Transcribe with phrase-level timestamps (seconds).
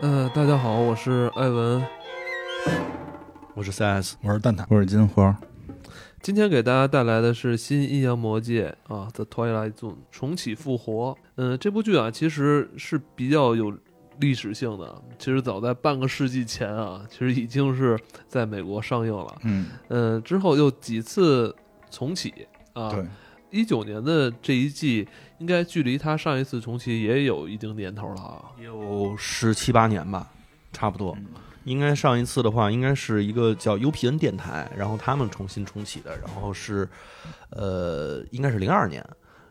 [0.00, 1.82] 呃，大家好，我是艾文，
[3.54, 5.34] 我是 CS，我是蛋挞，我是金花。
[6.20, 11.16] 今天给大家带来的是《新阴阳魔界》啊，《The Twilight Zone》重启复活。
[11.36, 13.74] 嗯，这部剧啊，其实是比较有
[14.20, 15.02] 历史性的。
[15.18, 19.34] 其实早在半个世纪前啊，其实已经是在美国上映了。
[19.44, 21.56] 嗯，嗯，之后又几次
[21.90, 22.34] 重启
[22.74, 22.90] 啊。
[22.90, 23.06] 对，
[23.56, 25.08] 一九年的这一季，
[25.38, 28.44] 应该距离它上一次重启也有一定年头了啊。
[28.62, 30.30] 有十七八年吧，
[30.72, 31.16] 差不多。
[31.18, 31.26] 嗯
[31.64, 36.88] 应该上一次的话，应该是一个叫 UPN 电台，然后他们重新重启的，然后是，
[37.50, 39.04] 呃，应该是零二年。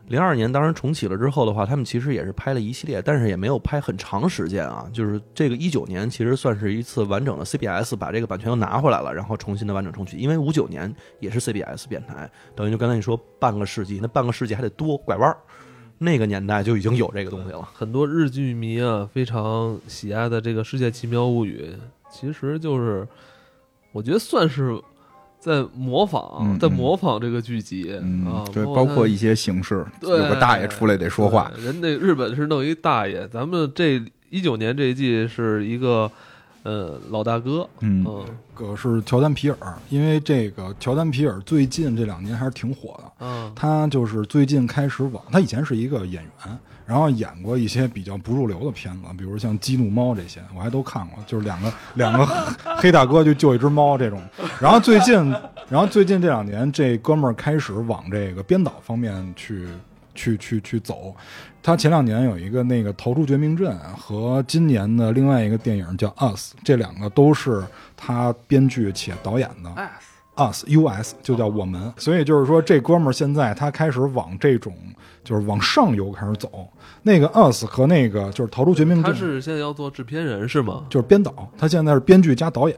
[0.08, 4.88] 零二年当然重启了之后的话，他们其实也是拍了一系列，但是也没有拍很长时间啊。
[4.92, 10.16] 就是这个一九年其实算是一次完整的 CBS 把这个版权又拿回来了，然后重新的完整重启。
[10.16, 15.36] 因为五九年也是 CBS 电台，等于就刚才你说半个世纪，那半个世纪还得多拐弯儿。
[15.98, 17.66] 那个年代就已经有这个东西了。
[17.72, 21.74] 很多日剧迷啊非常喜爱的这个《世界奇妙物语》，
[22.12, 23.08] 其实就是
[23.92, 24.78] 我觉得算是
[25.46, 36.10] 在模仿，嗯在模仿这个剧集、嗯啊，，对，包括一些形式，有个大爷出来得说话，人那日本是弄一大爷，咱们这一九年这一季是一个
[36.64, 38.04] 呃老大哥，嗯
[38.54, 43.12] 个是乔丹皮尔，因为这个乔丹皮尔最近这两年还是挺火的。
[43.20, 52.24] 嗯他就是最近开始往，他以前是一个演员，然后演过一些比较不入流的片子，比如像《激怒猫》这些，我还都看过，就是两个 两个
[52.78, 54.22] 黑大哥就救一只猫这种。
[54.60, 55.14] 然后最近，
[55.68, 59.66] 然后最近这两年，这哥们儿开始往这个编导方面去
[60.14, 61.14] 去去去走。
[61.62, 67.64] 他前两年有一个那个《逃出绝命镇》和今年的另外一个电影叫《Us》，这两个都是
[67.96, 69.74] 他编剧且导演的。
[70.36, 74.72] Us us 就叫我们，所以就是说这哥们儿现在他开始往这种
[75.24, 76.68] 就是往上游开始走。
[77.02, 80.84] 那个 us 和那个就是逃出绝命他，是现在要做制片人是吗？
[80.90, 82.76] 就是编导，他现在是编剧加导演，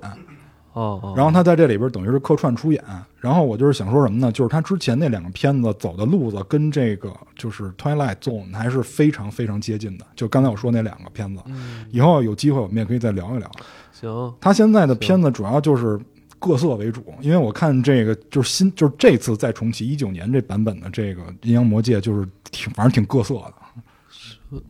[0.74, 2.82] 哦哦，然后他在这里边等于是客串出演。
[3.20, 4.30] 然后我就是想说什么呢？
[4.30, 10.06] 就是他之前那两个片子走的路子跟这个就是 Twilight Zone 还是非常非常接近的。
[10.14, 13.50] 就刚才我说那两个片子，嗯以后有机会我们也可以再聊一聊。
[13.90, 15.98] 行，他现在的片子主要就是
[16.38, 24.60] 各色为主，因为我看这个就是新，就是这次再重启一九年这版本的这个《阴阳魔界》，就是挺反正挺各色的。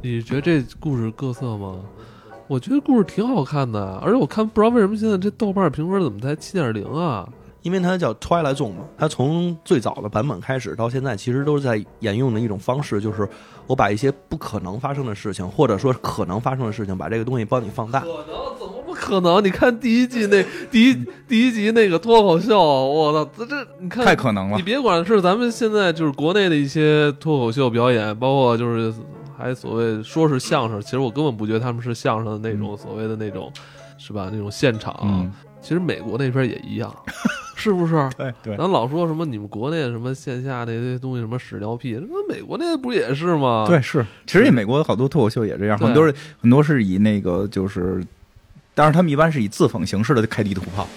[0.00, 1.80] 你觉得这故事各色吗？
[2.48, 7.26] 我觉得故事挺好看的，而且我看不知道为什么现在这豆瓣评分怎么才七点零啊？
[7.62, 13.28] 因为它叫 Twilight Zone 嘛，它从最早的版本开始到现在，其实都是在沿用的一种方式，就是
[13.66, 18.06] 我把一些不可能发生的事情，或者说可能发生的事情，把这个东西帮你放大可。
[18.06, 19.44] 能怎么不可能？
[19.44, 24.62] 你看第一季那第一第一集那个脱口秀，我操，这这你看太可能了你。
[24.62, 28.92] 别管是咱们现在就是国内的一些脱口秀表演，包括就是
[29.38, 33.52] 还所谓说是相声，其实我根本不觉得他们是相声的那种所谓的那种，
[33.98, 34.28] 是吧？
[34.32, 36.94] 那种现场，嗯，其实美国那边也一样，
[37.62, 38.10] 是不是？
[38.16, 43.64] 对对，咱老说什么你们国内什么线下那些东西什么屎尿屁，那美国那不也是吗？
[43.68, 48.04] 对是，其实美国好多脱口秀也这样，很多是很多是以那个就是，
[48.74, 50.88] 但是他们一般是以自讽形式的开地图炮。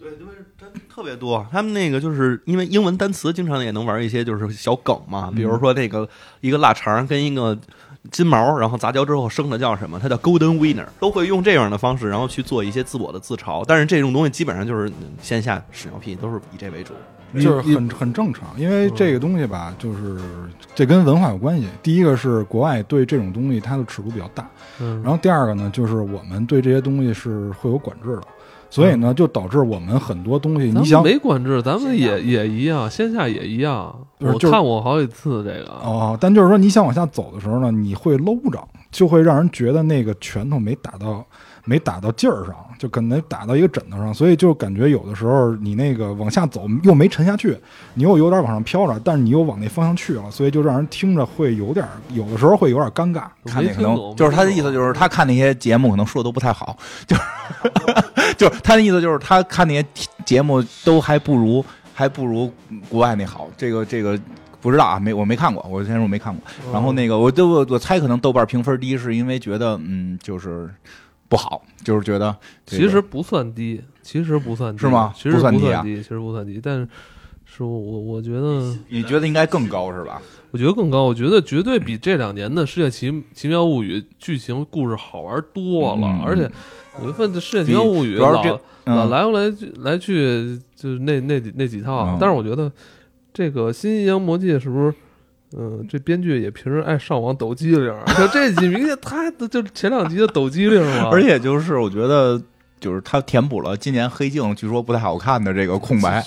[0.00, 6.08] 对，因为真特别多，他们那个就是因为英文单词经常也能玩一些就是小梗嘛，比如说那个
[6.40, 7.56] 一个腊肠跟一个
[8.10, 9.98] 金毛，然后杂交之后生的叫什么？
[9.98, 13.64] 它叫 Golden Winner，都会用这样的方式，然后去做一些自我的自嘲。
[13.66, 16.92] 但是这种东西基本上就是嗯线下屎尿屁，都是以这为主。
[17.34, 20.20] 就是很很正常，因为这个东西吧，就是
[20.72, 21.66] 这跟文化有关系。
[21.82, 24.48] 第一个是国外对这种东西它的尺度比较大，
[24.78, 28.22] 嗯，然后第二个呢，就是我们对这些东西是会有管制的，
[28.74, 33.94] 所以呢，就导致我们很多东西，你想没管制，咱们也也一样，线下也一样。
[34.18, 38.58] 我看过好几次这个，哦，但就是说你想往下走的时候呢，你会搂着，
[38.90, 41.24] 就会让人觉得那个拳头没打到，
[41.64, 47.56] 没打到劲儿上，就可能打到一个枕头上，所以就感觉有的时候你那个往下走又没沉下去，
[47.94, 53.24] 你又有点往上飘着，但是你又往那方向去了，所以就让人听着会有点，有的时候会有点尴尬。
[53.42, 57.22] 我看那可没听懂能就是他的意思，就是他看那些节目可能说的都不太好，就是
[58.38, 59.86] 就是他的意思就是他看那些
[60.24, 62.52] 节目都还不如还不如
[62.88, 64.18] 国外那好，这个这个
[64.60, 66.42] 不知道啊，没我没看过，我先说我没看过。
[66.72, 70.68] 然后那个我就我我猜可能豆瓣评分低，是因为觉得嗯就是
[71.28, 72.34] 不好，就是觉得
[72.64, 75.60] 这个其实不算低，其实不算低，是吗其实不算低
[76.02, 76.88] 其实不算低，但是
[77.44, 80.20] 是我我我觉得，你觉得应该更高是吧？
[80.50, 86.50] 我觉得更高，我觉得绝对比这两年的《世界奇奇妙物语》剧情故事好玩多了，嗯而且
[87.02, 88.42] 有一份《世界奇妙物语》老
[88.86, 92.18] 老来回来去来去就是那那几那几套，嗯。
[92.20, 92.70] 但是我觉得
[93.32, 94.94] 这个《新阴阳魔界》是不是
[95.56, 102.40] 嗯，这编剧也平时爱上网抖机灵儿，就这几明显他就前两集的抖机灵嘛， 而且就是我觉得。
[102.84, 106.22] 就是它填补了今年黑镜据说不太好看的这个空白，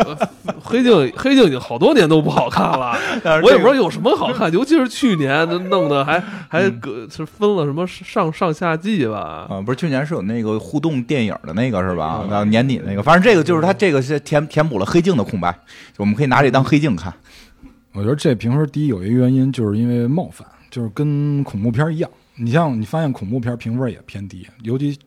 [0.64, 2.96] 黑镜黑镜已经好多年都不好看了，
[3.44, 6.18] 我也不知道有什么好看，尤其是去年弄的还
[6.48, 9.46] 还隔是分了什么上上下季吧？
[9.50, 12.24] 啊，不是去年是有那个互动电影的那个是吧？
[12.30, 15.54] 那年底那个，反正这个就是它这个是填填补了黑镜的空白，
[15.98, 17.12] 我们可以拿这当黑镜看。
[17.92, 24.98] 我觉得这评分低有一个原因就是因为冒犯，就是跟恐怖片一样，你像你发现恐怖片评分也偏低，尤其。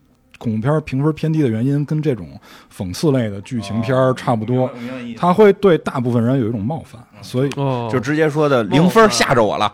[0.44, 2.28] 恐怖片评分偏低的原因跟这种
[2.76, 4.70] 讽刺类的剧情片差不多，
[5.16, 7.50] 他会对大部分人有一种冒犯，所以
[7.90, 9.72] 就直接说的零分吓着我了。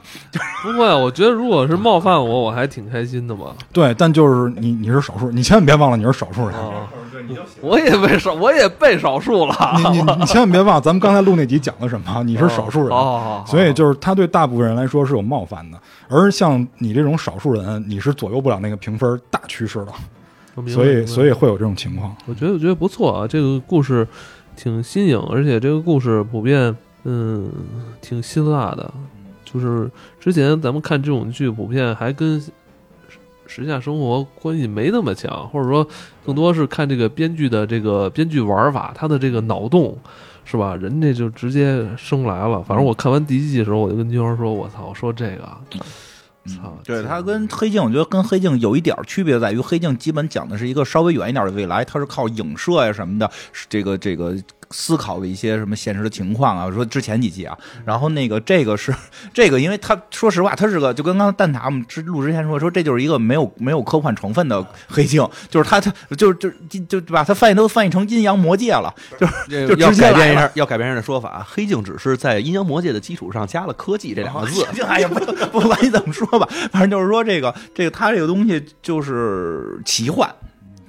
[0.63, 3.47] 不会，我觉得如果是冒犯我，我还挺开心的嘛。
[3.73, 6.57] 对，但就是你你是少数，你千万别忘了你是少数人。
[7.61, 9.55] 我也被少，我也被少数了。
[9.77, 12.23] 你你你千万别忘，咱们刚才录那集讲的什么？
[12.25, 12.97] 你是少数人，
[13.47, 15.79] 所以就是他对大部分人来说是有冒犯的。
[16.09, 19.93] 而像你这种少数人，你是左右不了那个评分大趋势的。
[20.67, 22.15] 所以，所以会有这种情况。
[22.27, 24.07] 我觉得，我觉得不错啊，这个故事
[24.57, 27.51] 挺新颖，而且这个故事普遍，嗯，
[28.01, 28.93] 挺辛辣的。
[29.45, 32.41] 就是之前咱们看这种剧，普遍还跟
[33.47, 35.87] 时下生活关系没那么强，或者说
[36.25, 39.99] 更多是看这个编剧的这个编剧玩法，他的这个脑洞，
[40.45, 40.77] 是吧？
[40.77, 42.63] 人家就直接生来了。
[42.63, 45.49] 反正我看完第一季的时候，我就跟金花说：“我操，我说这个。”
[46.47, 53.31] 操，对它跟黑镜，我觉得跟黑镜有一点区别在于，黑镜基本讲的是一个稍微远一点的未来，它是靠影射呀什么的，
[53.69, 54.37] 这个这个。
[54.71, 56.71] 思考的一些什么现实的情况啊？
[56.71, 58.95] 说之前几集啊，然后那个这个是
[59.35, 75.19] 这个，因为他说实话，他是个就跟刚才蛋挞我们之录之前说说，这就是一个没有没有科幻成分的黑镜，就是他他就是就就把它翻译都翻译成阴阳魔界了，就是就要改变一下要改变一下的说法，黑镜只是在阴阳魔界的基础上加了科技这两个字， 哎呀不
[75.61, 80.33] 不管你怎么说吧，反正就是说这个这个他这个东西就是奇幻。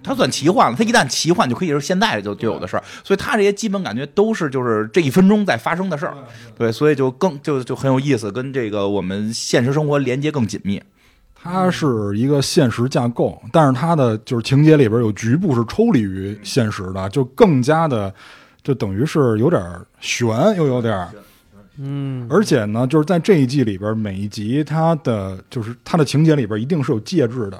[0.04, 6.16] 它算奇幻了，它一旦奇幻就可以是现在就就有的事儿，所以它这些基本感觉都是就是这一分钟在发生的事儿，
[6.58, 10.82] 对，所以就更就就很有意思，跟这个我们现实生活连接更紧密。
[11.44, 18.14] 它是一个现实架构，但是它的就是情节里边有局部是抽离于现实的，就更加的
[18.62, 19.60] 就等于是有点
[20.00, 21.08] 悬，又有点
[21.78, 27.60] 嗯，而且呢，就是在这一季里边，每一集它的就是它的情节里边一定是有介质的。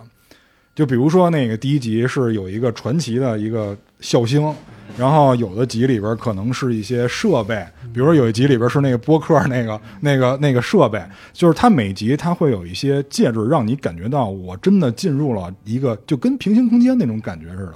[0.74, 4.54] 就比如说那个第一集是有一个传奇的一个笑星，
[4.98, 7.56] 然后有的集里边可能是一些设备，
[7.94, 11.02] 比如说有一集里边是那个播客那个那个那个设备，
[11.34, 17.76] 就是它每集它会有一些介质，让你感觉到我真的进入了一个就跟平行空间那种感觉似的，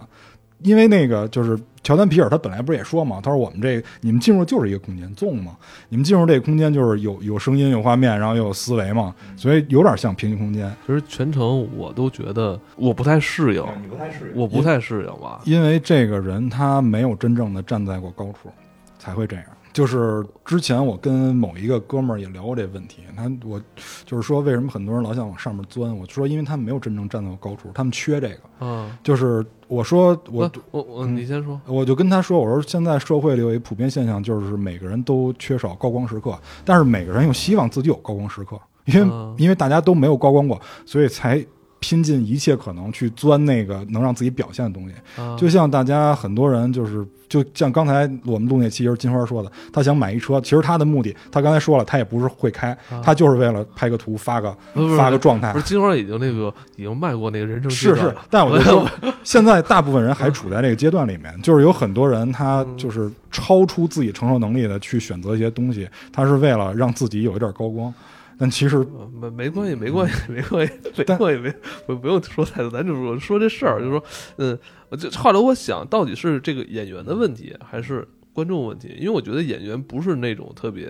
[0.65, 1.57] 因为那个就是。
[1.85, 5.55] 乔丹皮尔他本来不是也说嘛，他说我们这你们进入就是一个空间纵嘛，
[5.87, 10.75] 你们进入这个空间就是有有声音有画面，然后又有思维嘛，所以有点像平行空间。
[10.87, 18.49] 其实全程我都觉得我不太适应，你不太适应，我不太适应吧，因为这个人他没有真正的站在过高处，
[18.97, 19.45] 才会这样。
[19.75, 23.61] 就是之前我跟某一个哥们儿也聊过这问题，他我
[24.05, 28.39] 就是说为什么很多人老想往上面钻，我说因为他们没有真正站到高处，他们缺这个。
[28.61, 41.45] 嗯，就是我说我我我你先说，我就跟他说，我说现在社会里有一普遍现象，就是每个人都缺少高光时刻，但是每个人又希望自己有高光时刻，因为因为大家都没有高光过，所以才。
[41.85, 44.95] 拼尽一切可能去钻那个能让自己表现的东西，
[45.37, 54.51] 就像大家很多人就是，就像刚才我们录那期就是金花说的，他想买一车，其实他的目的，他刚才说了，他也不是会开，他就是为了拍个图发个
[54.97, 55.53] 发个状态。
[55.53, 67.93] 不是金花已经那个已经迈过那个人生是是，但我觉得， 现在大部分人还处在这个阶段里面，就是有很多人他就是超出自己承受能力的去选择一些东西，他是为了让自己有一点高光。
[68.37, 71.53] 但其实没没关系，没关系，没关系，没关系，没
[71.87, 74.03] 不不用说太多，咱就说说这事儿，就说，
[74.37, 74.57] 嗯，
[74.99, 78.93] 就后来我想到底是这个演员的问题还是观众问题？
[78.97, 80.89] 因为我觉得演员不是那种特别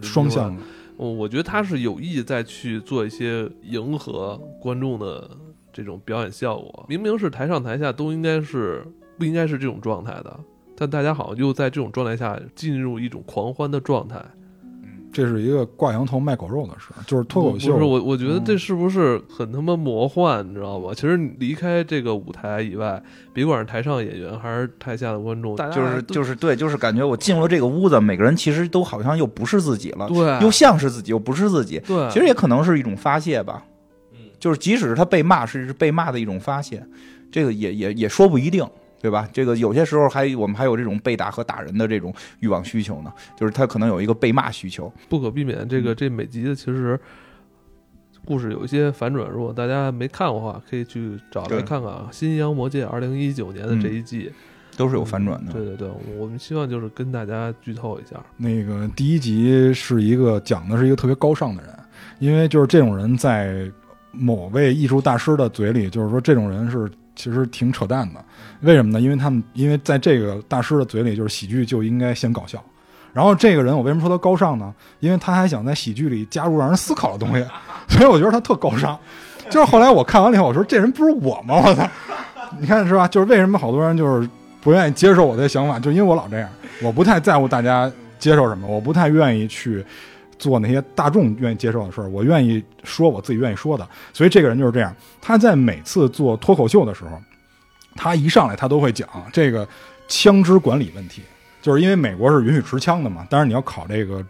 [0.00, 0.62] 双向的，
[0.96, 5.30] 我我觉得他是有意在去做一些迎合观众的
[5.72, 6.86] 这种表演效果。
[6.88, 8.82] 明明是台上台下都应该是
[9.18, 10.40] 不应该是这种状态的，
[10.74, 14.24] 但大家好像又在这种状态下进入一种狂欢的状态。
[15.16, 17.72] 这是一个挂羊头卖狗肉的事，就是脱口秀。
[17.72, 20.90] 不是我，我觉得这是不是很他妈魔幻，你知道吗？
[20.94, 31.78] 其实离开这个舞台以外，别管是台上演员还是台下的观众，就是就是对，就是感觉我进入了这个屋子，每个人其实都好像又不是自己了，对，又像是自己，又不是自己。
[31.86, 33.64] 对，其实也可能是一种发泄吧。
[34.12, 36.86] 嗯，就是即使是他被骂，是被骂的一种发泄，
[37.32, 38.62] 这个也也也说不一定。
[39.06, 39.28] 对吧？
[39.32, 44.92] 这个有些时候还我们还有这种被打和打人的这种欲望需求呢，就是他可能有一个被骂需求。
[45.08, 46.98] 不可避免，这个这每集的其实
[48.24, 52.08] 故事有一些反转，如果大家没看过的话，可以去找来看看啊。
[52.12, 54.28] 《新阴阳魔界》二零一九年的这一季，
[54.76, 55.52] 都是有反转的。
[55.52, 58.16] 对对对，我们希望就是跟大家剧透一下。
[58.36, 61.72] 那个第一集是一个讲的是一个特别高尚的人，
[62.18, 63.70] 因为就是这种人在
[64.10, 68.24] 某位艺术大师的嘴里，就是说这种人是其实挺扯淡的。
[68.60, 69.00] 为什么呢？
[69.00, 72.62] 因为他们因为在这个大师的嘴里，就是喜剧就应该先搞笑。
[73.12, 74.72] 然后这个人，我为什么说他高尚呢？
[75.00, 77.44] 因为他还想在喜剧里加入让人思考的东西，
[77.88, 78.96] 所以我觉得他特高尚。
[79.48, 81.54] 就是后来我看完了以后，我说这人不是我吗？
[81.64, 81.88] 我操！
[82.58, 83.08] 你看是吧？
[83.08, 84.28] 就是为什么好多人就是
[84.60, 86.48] 不愿意接受我的想法，就因为我老这样，
[86.82, 89.84] 我不太在乎大家接受什么，我不太愿意去
[90.38, 93.88] 做那些大众愿意接受的事儿，我愿意说我自己愿意说的。
[94.12, 97.18] 所以这个人就是这样，他在每次做脱口秀的时候，
[97.94, 99.66] 他一上来他都会讲这个
[100.08, 101.22] 枪支管理问题，
[101.60, 104.24] 就是因为美国是允许持枪的嘛，当然你要考这个。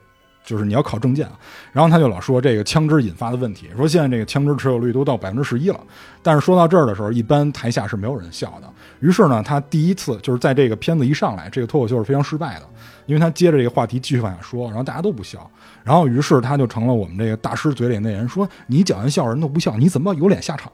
[0.47, 1.33] 就是你要考证件啊，
[1.73, 5.81] 然后他就老说这个枪支引发的问题，说现在这个枪支持有率都到百分之十一了，
[6.23, 8.73] 但是说到这儿的时候，一般台下是没有人笑的。
[9.01, 12.69] 于是呢，他第一次就是在这个片子一上来，这个脱口秀是非常失败的，
[13.07, 15.51] 因为他接着这个话题继续往下说，然后大家都不笑，
[15.87, 20.73] 然后于是他就成了我们这个大师嘴里那人说你讲完笑人都不笑，你怎么有脸下场？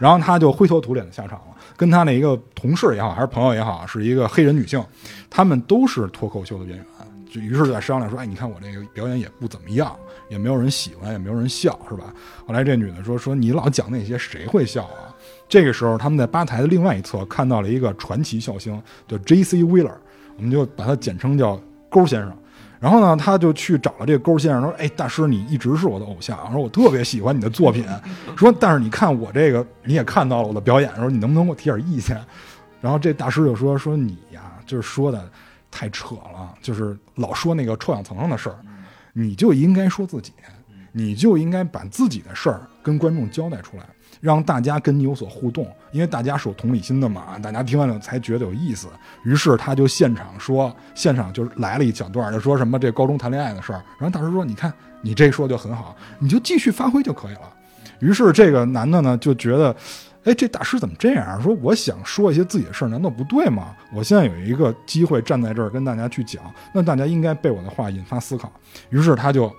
[0.00, 4.82] 然后他就灰头土脸的下场了，跟他那一个同事也好，还是朋友也好，是一个黑人女性，
[5.28, 6.86] 他们都是脱口秀的演员。
[7.30, 9.94] 就于是在商量说，哎，你看我这个表演也不怎么样，
[10.30, 12.14] 也没有人喜欢，也没有人笑，是吧？
[12.46, 15.12] 后来这女的说，说你老讲那些，谁会笑啊？
[15.48, 19.62] 这个时候，他们在吧台的另外一侧看到了一个传奇笑星，叫 J.C.
[19.62, 19.94] Wheeler，
[20.36, 22.32] 我们就把他简称叫勾先生。
[22.84, 27.82] 然后呢，他就去找了这个勾先生，说：“哎，大师，你一直是我的偶像，说我特别喜欢你的作品，
[28.36, 32.22] 说但是你看我这个，你也看到了我的表演，说你能不能给我提点意见？”
[32.82, 35.26] 然后这大师就说：“说你呀，就是说的。”
[35.76, 38.56] 太扯了，就是老说那个臭氧层上的事儿，
[39.12, 40.32] 你就应该说自己，
[40.92, 43.82] 你就应该把自己的事儿跟观众交代出来，
[44.24, 48.88] 让大家跟你有所互动，因为大家是有同理心的嘛，大家听完了才觉得有意思。
[49.22, 53.84] 于是他就现场说，现场就是来了一小段，就说什么这高中谈恋爱的事儿。
[53.98, 57.52] 然后大师说：“你看你这说就很好，你就继续发挥就可以了。”
[58.00, 59.76] 于是这个男的呢就觉得。
[60.24, 61.42] 哎，这大师怎么这样？
[61.42, 63.76] 说我想说一些自己的事儿，难道不对吗？
[63.92, 68.50] 我现在有一个机会站在这儿跟大家去讲，那大家应该被我的话引发思考。
[68.88, 69.54] 于是他就，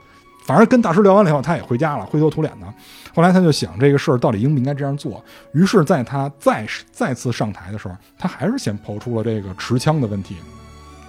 [0.45, 2.67] 反正跟大师聊完了以后，他也回家了，灰头土脸的。
[3.15, 5.23] 后来他就想这个事儿到底应不应该这样做。
[5.53, 10.35] 于是，在他再再次上台的时候，他还是先抛出了这个持枪的问题，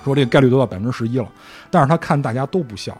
[0.02, 1.28] 说这个概率都到百分之十一了。
[1.70, 2.96] 但是他看大家都不笑。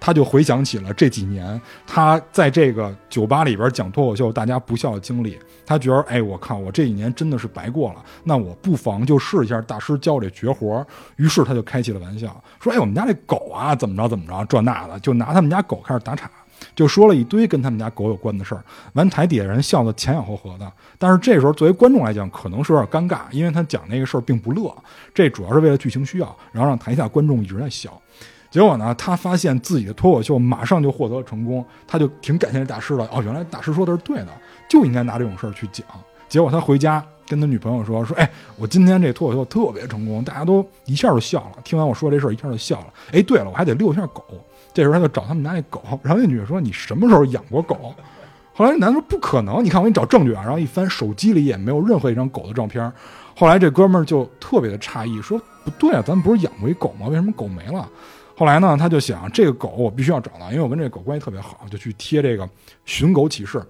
[0.00, 8.02] 他就回想起了这几年他在这个酒吧里边讲脱口秀大家不笑的经历，他觉得哎，我靠，我这几年真的是白过了。
[8.24, 10.84] 那我不妨就试一下大师教这绝活。
[11.16, 16.30] 于是他就开起了玩笑，说：“哎，我们家这狗啊，怎么着怎么着，这那的，就拿他们家狗开始打岔，
[16.74, 18.64] 就说了一堆跟他们家狗有关的事儿。
[18.94, 20.72] 完台底下人笑得前仰后合的。
[20.98, 24.74] 但是这时候作为观众来讲，可能是有点尴尬，因为他讲那个事儿并不乐。
[25.12, 28.00] 这主要是为了剧情需要，然后让台下观众一直在笑。”
[28.50, 33.04] 结果呢，他发现自己的脱口秀马上就获得了成功，他就挺感谢这大师的。
[33.12, 34.28] 哦，原来大师说的是对的，
[34.68, 35.86] 就应该拿这种事儿去讲。
[36.28, 41.58] 结果他回家跟他女朋友说：“说，哎，我今天这脱口秀特别成功，大家都一下就笑了。
[41.62, 42.86] 听完我说这事儿，一下就笑了。
[43.12, 44.24] 哎，对了，我还得遛一下狗。
[44.74, 47.94] 这时候他就找他们家那狗，然后那女的说：‘你什么时候养过狗？’
[48.52, 52.92] 后来那男的说：‘不可能，你看我给你找证据啊。’然后一翻手机里也没有任何一张狗的照片。
[53.36, 57.06] 后来这哥们儿就特别的诧异，说：‘不对啊，咱们不是养过一狗吗？
[57.08, 57.88] 为什么狗没了？’
[58.40, 62.48] 后来呢，他就想这个狗我必须要找到，因为我跟这个狗关系特别好，就去贴这个
[62.86, 63.62] 寻狗启事，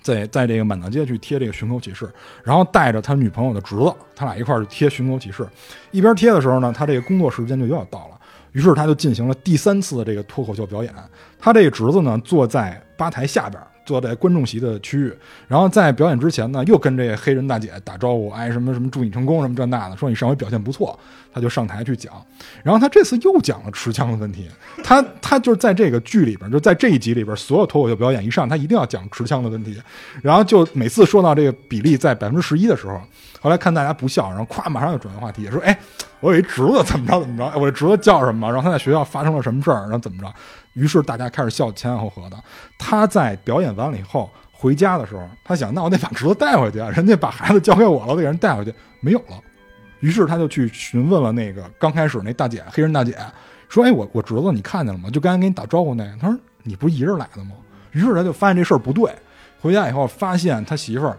[0.00, 2.08] 在在这个满大街去贴这个寻狗启事，
[2.44, 5.44] 然后带着他女朋友的侄子，他俩一块儿去贴寻狗启事。
[5.90, 8.20] 一边贴的时候呢，他这个工作时间就又要到了，
[8.52, 10.94] 于是他就进行了第三次的这个脱口秀表演。
[11.40, 13.60] 他这个侄子呢，坐在吧台下边。
[13.84, 20.98] 坐在观众席的区域，然后在表演之前呢，又跟这个黑人大姐打招呼，哎，什么什么祝你成功，什么这那的，说你上回表现不错，
[21.36, 22.14] 他就上台去讲。
[22.62, 24.48] 然后他这次又讲了持枪的问题，
[24.82, 29.78] 他他就是在这个剧里边，就在这一集里边，所有脱口秀表演一上，他一定要讲持枪的问题。
[30.22, 32.98] 然后就每次说到这个比例在百分之十一的时候，
[33.38, 35.78] 后来看大家不笑，然后咵马上就转移话题，说，哎，
[36.20, 38.50] 我有一侄子怎么着怎么着，我这侄子叫什么？
[38.50, 39.82] 然后他在学校发生了什么事儿？
[39.82, 40.32] 然后怎么着？
[40.72, 42.36] 于是大家开始笑前仰后合的。
[42.78, 46.88] 他在表演完了以后回家的时候，他想，那我得把侄子带回去啊！
[46.90, 49.36] 人家把孩子交给我了，我给人带回去，没有了。
[50.06, 53.18] 于是他就去询问了那个刚开始那大姐，黑人大姐，
[53.68, 55.10] 说：“哎，我我侄子你看见了吗？
[55.10, 57.56] 就刚才给你打招呼那个。”他说：“你不是一人来的吗？”
[57.90, 59.10] 于是他就发现这事儿不对。
[59.60, 61.18] 回家以后发现他媳妇儿。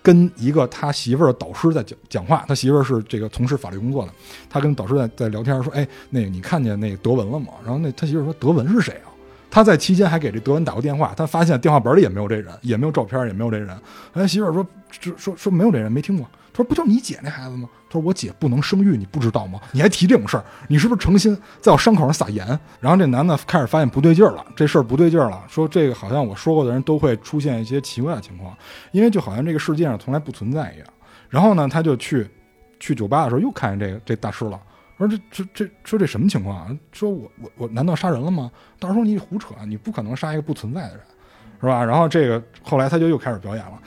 [0.00, 4.12] 跟一个他媳妇儿的导师在讲讲话，他媳妇儿是这个从事法律工作的，
[4.48, 9.08] 他跟导师在在聊天说：“哎，那个你看见那个德文了吗？”然后那他媳妇儿说：“德文是谁啊？”
[9.50, 13.76] 他在期间还给这德文打过电话，他发现电话本里也没有这人，也没有照片，也没有这人。
[14.14, 16.26] 他媳妇儿说：“说说说没有这人，没听过。”
[16.58, 19.60] 说：“不就你姐那孩子吗？”他说：“我姐不能生育，你不知道吗？
[19.72, 22.46] 你还提这种事儿，你是不是诚心在我伤口上撒盐？”
[22.80, 28.56] 然后这男的开始发现不对劲儿了，这事儿不对劲儿了，说这个好像我说过的人都会出现一些奇怪的情况，
[28.90, 30.86] 因为就好像这个世界上从来不存在一样。
[31.28, 32.28] 然后呢，他就去
[32.80, 34.60] 去酒吧的时候又看见这个这大师了。
[34.98, 36.76] 说这这这说这什么情况啊？
[36.90, 38.50] 说我我我难道杀人了吗？
[38.80, 41.00] 大师说你胡扯，你不可能杀一个不存在的人，
[41.60, 41.84] 是吧？
[41.84, 43.80] 然后这个后来他就又开始表演了。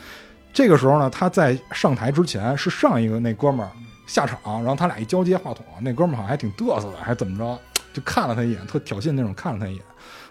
[0.54, 3.72] 这个时候呢，他在上台之前是上一个那哥们儿
[4.06, 7.60] 下场，然后他俩一交接话筒，那哥们儿好像还挺嘚瑟的，还怎么着，
[7.94, 9.84] 就看了他一眼，特挑衅那种看了他一眼。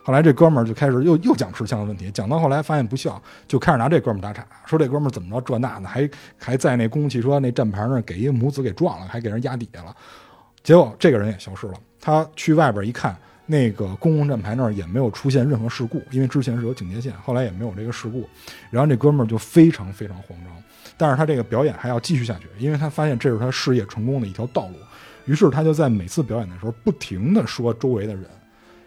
[0.03, 9.95] 后来这哥们儿就开始又又讲吃香的问题，讲到后来发现不笑，就开始拿这哥们儿打岔，说这哥们儿怎么着这那的，还还在那公共汽车那站牌那儿给一母子给撞了，还给人压底下了。
[10.63, 11.75] 结果这个人也消失了。
[12.01, 13.17] 他去外边一看，
[13.51, 18.25] 那个公共站牌那儿也没有出现任何事故，因为之前是有警戒线，后来也没有这个事故。
[18.71, 20.63] 然后这哥们儿就非常非常慌张，
[20.97, 24.75] 但是他这个表演还要继续下去，因为他发现这是他事业成功的一条道路。
[25.25, 28.25] 于是他就在每次表演的时候不停的说周围的人，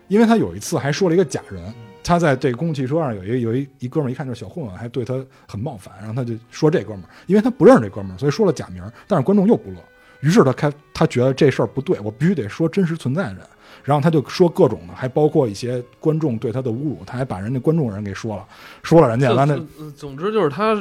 [0.08, 1.74] 因为他有一次还说了一个假人。
[2.06, 5.14] 他在这公共汽车上有一有一一哥们儿，一看就是小混混，还对他
[5.48, 9.78] 很冒犯，然后他就说这哥们儿，因为他不认识这哥们儿，所以说了假名，但是观众又不乐。
[10.20, 13.44] 于是他开，他觉得这事儿不对，我必须得说真实存在的人。
[13.84, 18.46] 然后他就说各种的，还包括一些观众对他的侮辱，他还把人家观众人给说了，
[18.82, 19.56] 说了人家完了。
[19.78, 20.76] 呃总之就是他，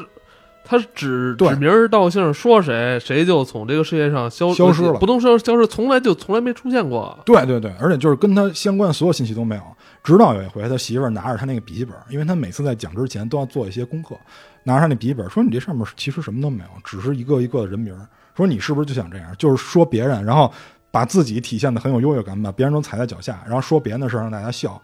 [0.64, 7.18] 他指对指名儿道姓说谁，谁就从这个世界上消消失了不能说消失，从来就从来没出现过。
[7.26, 9.62] 对对对，而且就是跟他相关的所有信息都没有。
[10.04, 14.16] 直到有一回，他媳妇儿拿着他那个笔记本，因为他每次在讲之前都要做一些功课，
[14.64, 17.96] 拿着他那笔记本说：“你这上面其实什么都没有，只是一个一个的人名。”
[18.36, 19.32] 说你是不是就想这样？
[19.36, 20.50] 就是说别人，然后
[20.92, 24.80] 把自己体现的很有优越感，把别人都踩在脚下，然后说别人的事儿让大家笑。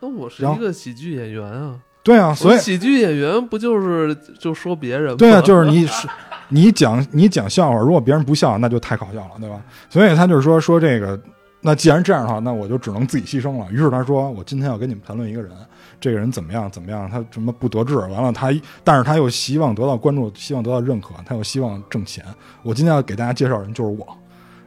[0.00, 5.16] 那我是一个喜剧演员啊，对啊，所以喜剧演员不就是就说别人吗？
[5.16, 6.08] 对啊，就是你是
[6.50, 9.62] 你讲你讲笑话，如果别人不笑，那就太搞笑了，对吧？
[9.88, 11.18] 所以他就是说说这个，
[11.60, 13.66] 那既然这样的话，那我就只能自己牺牲了。
[13.70, 15.52] 于是他说，我今天要跟你们谈论一个人，
[16.00, 22.24] 这个人怎么样怎么样，他什么不得志，完了他，但是他又希望得到关注，希望得到认可，他又希望挣钱。
[22.64, 24.18] 我今天要给大家介绍的人就是我。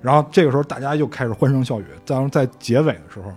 [0.06, 3.34] 然后这个时候大家又开始欢声笑语，当然在结尾的时候，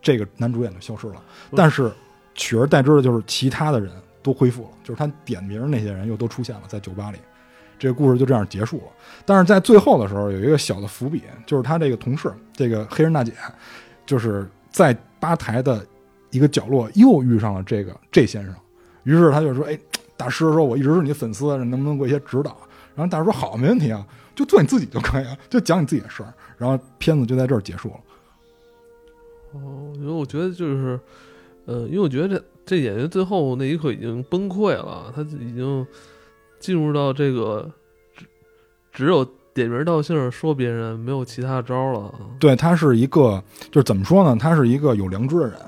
[0.00, 1.22] 这个男主演就消失了，
[1.54, 1.92] 但是
[2.34, 3.92] 取而代之的就是其他的人
[4.22, 7.18] 都恢复了，就是他点名那些人又都出现了在酒吧里。
[7.78, 8.84] 这个故事就这样结束了。
[9.26, 13.32] 但是在最后的时候，有一个小的伏笔，就是他这个同事，这个黑人大姐，
[14.06, 15.86] 就是在吧台的
[16.30, 18.54] 一个角落又遇上了这个这先生。
[19.04, 19.78] 于是他就说：“哎，
[20.16, 22.56] 大师说我一直是你粉丝，能不能给我一些指导？”
[22.96, 24.04] 然后大师说：“好，没问题啊，
[24.38, 27.96] 就做你自己就可以了，就讲你自己的事儿。”然后片子就在这儿结束了。
[29.54, 31.00] 哦，因为我觉得就是，
[31.64, 35.84] 呃，因为我觉得这这演员最后那一刻已经崩溃了，他已经
[36.60, 37.68] 进入到这个
[38.14, 38.26] 只
[38.92, 42.14] 只有点名道姓说别人，没有其他招了。
[42.38, 44.36] 对他是一个，就是怎么说呢？
[44.40, 45.58] 他是一个有良知的人，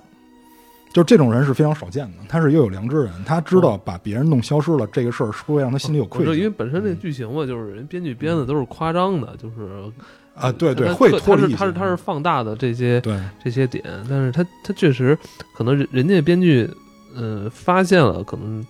[0.92, 2.18] 就是这种人是非常少见的。
[2.28, 9.90] 他是一个有良知的人，他知道把别人弄消失了这个事儿是会让他心里有愧因为本身这剧情嘛，就是人编剧编的都是夸张的，就是
[10.34, 13.18] 啊，对对，他会他是脱离一些他是他是放大的这些对。
[13.44, 15.16] 这些点，但是他他确实
[15.54, 16.68] 可能人人家编剧
[17.14, 18.64] 呃发现了，可能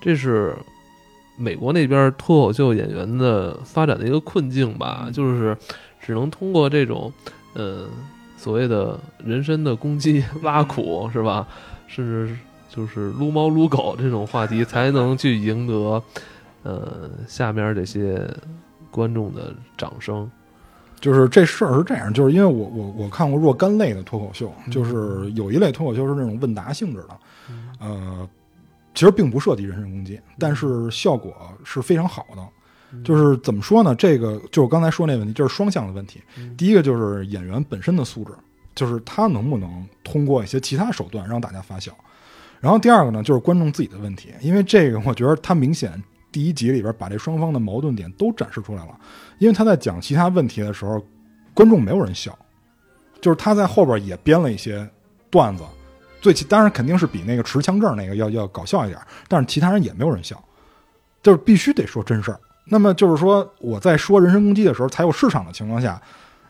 [0.00, 0.54] 这是
[1.36, 5.56] 美国那边脱口秀演员的发展的一个困境吧，就是
[6.00, 7.12] 只能通过这种
[7.54, 7.86] 呃
[8.42, 11.46] 所谓的人身的攻击、 挖苦是吧，
[11.86, 12.36] 甚至
[12.68, 16.02] 就是撸猫撸狗这种话题，才能去赢得
[16.64, 18.28] 呃下面这些
[18.90, 20.28] 观众的掌声。
[21.00, 27.18] 就是这事儿是这样，就是因为我我我看过若干类的脱口秀，就是有一类脱口秀是那种问答性质的，
[27.78, 28.28] 呃，
[28.92, 31.32] 其实并不涉及人身攻击，但是效果
[31.64, 32.42] 是非常好的。
[33.04, 33.94] 就是怎么说呢？
[33.94, 36.20] 这个就是我刚才说那问题，就是双向的问题。
[36.56, 38.32] 第一个就是演员本身的素质，
[38.74, 41.92] 就是他能不能通过一些其他手段让大家发笑。
[42.60, 46.00] 然后第二个呢，就是观众自己的问题，因为这个我觉得他明显
[46.30, 48.96] 第一集里边把这双方的矛盾点都展示出来了。
[49.38, 51.04] 因为他在讲其他问题的时候，
[51.54, 52.38] 观众没有人笑，
[53.20, 54.88] 就是他在后边也编了一些
[55.28, 55.64] 段子，
[56.20, 60.40] 最其当然肯定是比那个持枪证那个要要搞笑一点，但是其他人也没有人笑，
[61.20, 62.38] 就是必须得说真事儿。
[62.64, 66.00] 那么就是说我在说人身攻击的时候才有市场的情况下，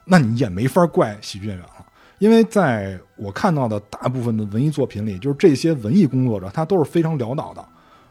[0.05, 1.87] 那你也没法怪喜剧演员了，
[2.19, 7.65] 因为在我看到的大部分的文艺作品里，就是这些文艺工作者他都是非常潦倒的，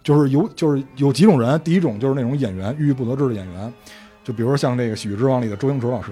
[0.04, 3.74] 就是有就是有几种人，第一种就是那种演员郁郁不得志的演员，
[4.24, 6.12] 就比如说像这个《喜剧之王》里的周星驰老师，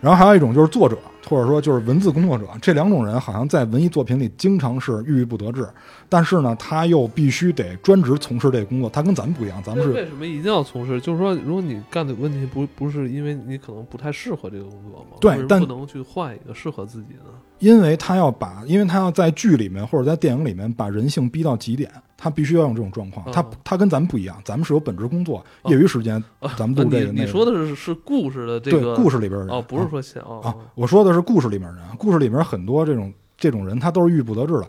[0.00, 0.96] 然后还有一种就是作者，
[1.28, 5.68] 或者说就是文字工作者，这两种人好像在文艺作品里经常是郁郁不得志，
[6.08, 11.00] 但是呢，他又必须得专职从事这个工作，他跟咱们不一样，咱们是为什么一定要从事？
[11.00, 15.18] 就是说，如果你干的问题不不是因为你可能不太适合这个工作吗？
[15.20, 17.30] 对但不能去换一个适合自己呢？
[17.60, 23.24] 因为他要把，因为他要在剧里面或者在电影里面把人性逼到极点，他必须要用这种状况。
[23.28, 23.32] 嗯。
[23.32, 25.70] 他他跟咱们不一样，咱们是有本职工作，哦。
[25.70, 29.54] 业余时间啊，咱们录这个你你说的是是故事的这对个故事里边的人。
[29.54, 29.88] 哦，不是啊。
[29.90, 30.40] 说现哦。
[30.42, 34.66] 啊，我说的是故事里面人，故事里面很多这种这种人，他都是郁郁不得志的。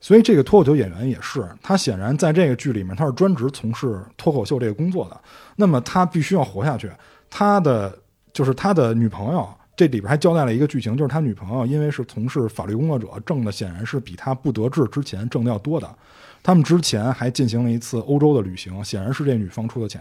[0.00, 5.20] 所以这个脱口秀演员也是，他显然在这个剧里面他是专职从事脱口秀这个工作的，
[5.54, 6.90] 那么他必须要活下去。
[7.30, 7.96] 他的
[8.32, 9.48] 就是他的女朋友，
[9.82, 15.92] 这里边还交代了一个剧情，就是他女朋友因为是从事法律工作者，挣的显然是比他不得志之前挣的要多的。
[16.40, 20.00] 他们之前还进行了一次欧洲的旅行，显然是这女方出的钱。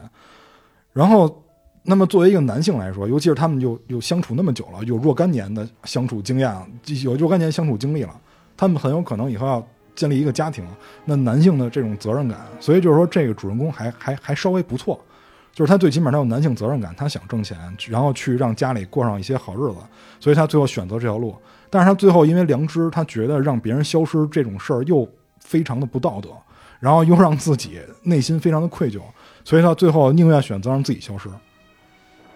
[0.93, 1.43] 然后
[1.81, 6.55] 那么作为一个男性来说，尤其是他们又又相处那么久了，有若干年的相处经验，
[7.03, 8.15] 有若干年相处经历了，
[8.55, 10.63] 他们很有可能以后要建立一个家庭。
[11.05, 15.03] 那男性的这种责任感，所以就是说这个主人公还还还稍微不错，
[15.53, 17.57] 就是他最起码他有男性责任感，他想挣钱，
[17.89, 19.77] 然后去让家里过上一些好日子，
[20.19, 21.35] 所以他最后选择这条路。
[21.69, 25.07] 但是他最后因为良知，他觉得让别人消失这种事儿又
[25.39, 26.29] 非常的不道德，
[26.79, 28.99] 然后又让自己内心非常的愧疚，
[29.43, 31.29] 所以他最后宁愿选择让自己消失。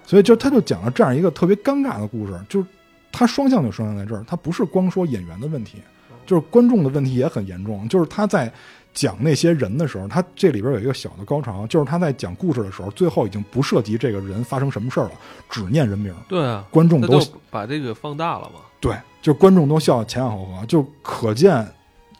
[0.05, 2.67] 所以就他就讲了这样一个特别尴尬的故事，就是
[3.11, 5.79] 他双向就双向在这儿，他不是光说演员的问题，
[6.25, 7.89] 就是观众的问题也很严重。
[7.89, 8.51] 就是他在
[8.95, 15.11] 讲那些人的时候，他这里边有一个小的高潮，就是他在讲故事的时候，最后已经不涉及这个人发生什么事儿了，
[15.49, 17.19] 只念人名，对啊，观众都
[17.51, 18.61] 把这个放大了嘛。
[18.79, 21.67] 对，就观众都笑前仰后合，就可见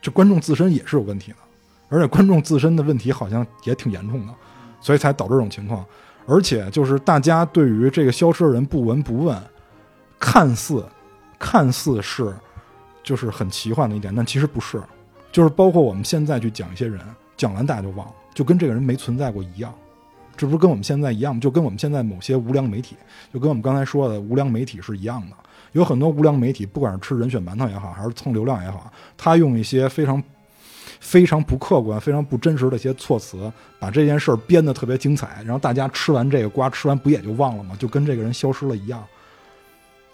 [0.02, 1.38] 这观众自身也是有问题的，
[1.88, 4.34] 而且观众自身的问题好像也挺严重的，
[4.82, 5.86] 所以才导致这种情况。
[6.28, 9.42] 而且就是大家对于这个消失的人不闻不问，
[10.20, 10.84] 看似
[11.40, 12.34] 看似是
[13.04, 14.82] 就是很奇幻的一点，但其实不是。
[15.36, 16.98] 就是包括我们现在去讲一些人，
[17.36, 19.74] 讲完大家就忘了，就跟这个人没存在过一样。
[20.38, 21.42] 这不是跟我们现在一样吗？
[21.42, 22.96] 就跟我们现在某些无良媒体，
[23.34, 25.36] 就跟我们刚才说的无良媒体是一样的。
[25.74, 30.24] 有很多无良媒体，不管是吃人血馒头也好，还是蹭流量也好，他用一些非常
[31.02, 37.76] 非常不客观、非常不真实的一些措辞，把这件事儿编得特别精彩，然后大家吃完这个瓜，吃完不也就忘了吗？
[37.78, 39.04] 就跟这个人消失了一样。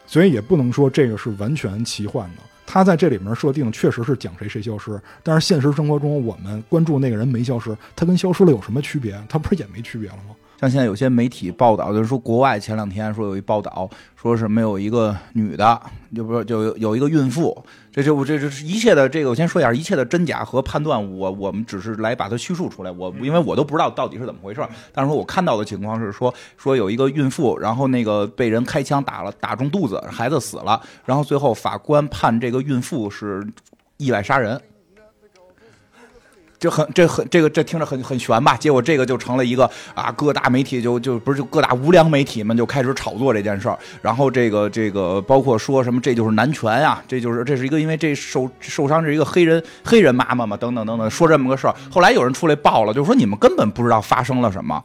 [0.07, 2.41] 所以也不能说这个是完全奇幻的。
[2.73, 9.21] 他在这里面设定确实是讲谁谁消失，但是现实生活中我们关注那个人没消失，他跟消失了有什么区别？
[9.27, 10.33] 他不是也没区别了吗？
[10.57, 15.81] 像现在有些媒体报道，就是说国外前两天说有一报道，说什么有一个女的，
[16.15, 17.61] 就不是就有有一个孕妇，
[17.93, 24.61] 这就这这是一切的这个，我先说一下一切的真假和判断，我我们只是来把它叙述出来，我因为我都不知道到底是怎么回事，
[24.93, 33.45] 但是说我看到的情况是说说有一个孕妇，然后那个被人开枪打了，打中肚子，孩子死了，然后最后法官判这个孕妇是
[33.97, 34.59] 意外杀人。
[36.61, 38.55] 这很这很这个这听着很很悬吧？
[38.55, 51.73] 结果这个就成了一个啊，各大媒体就就不是就各大无良媒体们就开始炒作这件事儿，然后这个这个包括说什么这就是男权啊、这就是这是一个因为这受受伤是一个黑人黑人妈妈嘛，等等等等，说这么个事儿。
[51.89, 54.83] 后来有人出来爆了，就说你们根本不知道发生了什么。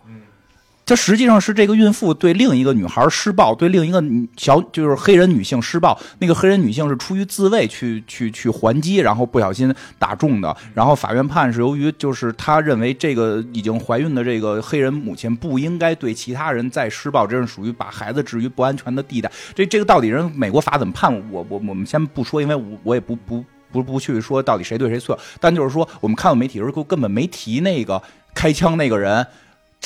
[0.87, 4.01] 这实际上是这个孕妇对另一个女孩施暴，对另一个
[4.37, 5.99] 小就是黑人女性施暴。
[6.21, 10.57] 那个黑人女性是出于自卫去去去还击，然后不小心打中的。
[10.75, 19.29] 然后法院判是由于就是他认为这个已经怀孕的这个黑人母亲不应该对其他人再施暴，这是属于把孩子置于不安全的地带。
[19.57, 21.13] 这这个到底人美国法怎么判？
[21.33, 25.19] 我我我们先不说，因为我我也不不不不去说到底谁对谁错。
[25.41, 28.01] 但就是说，我们看到媒体的时候根本没提那个
[28.33, 29.27] 开枪那个人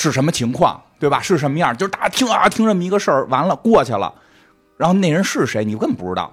[0.02, 1.20] 是什么情况，对吧？
[1.20, 1.76] 是什么样？
[1.76, 4.10] 就是大家听啊听这么一个事儿，完了过去了，
[4.78, 6.32] 然后那人是谁，你根本不知道，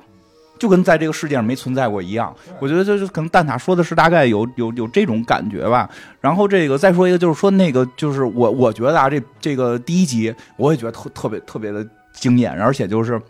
[0.58, 2.34] 就跟在这个世界上没存在过一样。
[2.62, 5.90] 我觉得就是可能蛋挞说的是大概有有有这种感觉吧。
[6.22, 13.22] 然后这个再说一个，就是说那个就是我我觉得啊，这这个第一集我也觉得特特别特别的惊艳，而且就是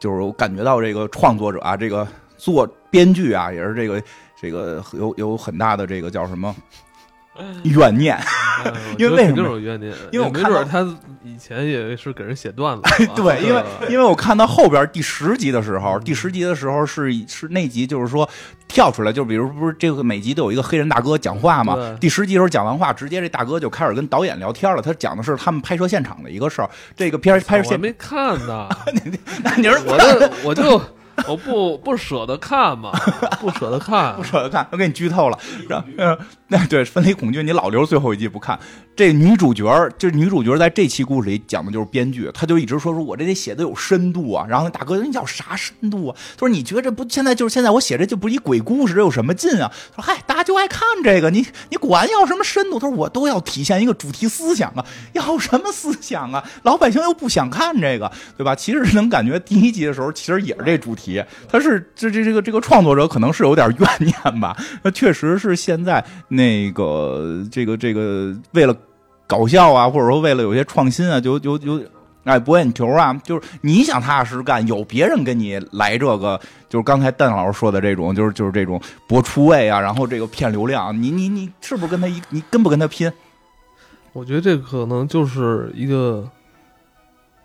[0.00, 4.02] 就是我感觉到这个创作者啊，这个做编剧啊，也是这个
[4.40, 6.54] 这个有有很大的这个叫什么
[7.64, 8.16] 怨念。
[8.64, 18.28] 哎因为为什么怨念，因为我没看到准儿他以前也是给人写段子，对，因为因为我看到后边第十集的时候，第十集的时候是是那集，就是说
[18.66, 28.68] 跳出来，就比如不是这个每集都有一个黑人大哥讲话嘛，第十集的时候讲完话，直接这大哥就开始跟导演聊天了，他讲的是他们拍摄现场的一个事儿，这个片儿拍摄现，场没看呢，
[29.44, 30.82] 那你是我就我就
[31.26, 32.92] 我不不舍得看嘛，
[33.40, 34.22] 不舍得看 不。
[34.22, 35.38] 舍得看，都给你剧透了。
[35.68, 38.58] 然后，呃，那对分离恐惧，你老留最后一集不看。
[38.94, 44.44] 这女主角儿，这女主角在这期故事里讲的就是编剧，她就一直说说我这得写的有深度啊。
[44.48, 46.16] 然后那大哥说你叫啥深度啊？
[46.36, 49.70] 他说你觉得这不现在就是现在我写这就不是一鬼故事，这有什么劲啊？
[49.94, 52.78] 他说嗨，大家就爱看这个，你你管要什么深度？
[52.80, 56.42] 他说我都要体现一个主题思想啊，要什么思想啊？
[56.64, 58.56] 老百姓又不想看这个，对吧？
[58.56, 61.07] 其实能感觉第一集的时候，其实也是这主题，
[61.48, 64.56] 他是这这这个这个创作者可能是有点怨念吧。
[64.82, 68.74] 那确实是现在那个这个这个为了
[69.26, 71.80] 搞笑啊，或者说为了有些创新啊，就就就
[72.24, 83.10] 哎博眼球啊，就是你想踏踏实实干，有别人跟你来这个，就是刚才邓老师说的这种，就是就是这种博出位啊，然后这个骗流量，你你你是不是跟他一你跟不跟他拼？
[84.14, 86.28] 我觉得这可能就是一个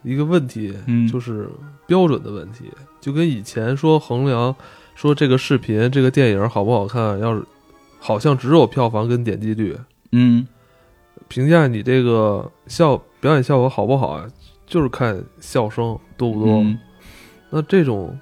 [0.02, 1.49] 一个问题，嗯就是
[1.86, 2.71] 标准的问题，
[3.04, 4.56] 就跟以前说衡量
[4.96, 7.44] 说这个视频、这个电影好不好看，要是
[8.00, 9.78] 好像只有票房跟点击率，
[10.13, 10.48] 嗯。
[11.28, 14.26] 评价你这个效表演效果好不好啊，
[14.66, 16.60] 就是看笑声多不多。
[16.60, 16.80] 嗯。
[17.50, 18.18] 那这种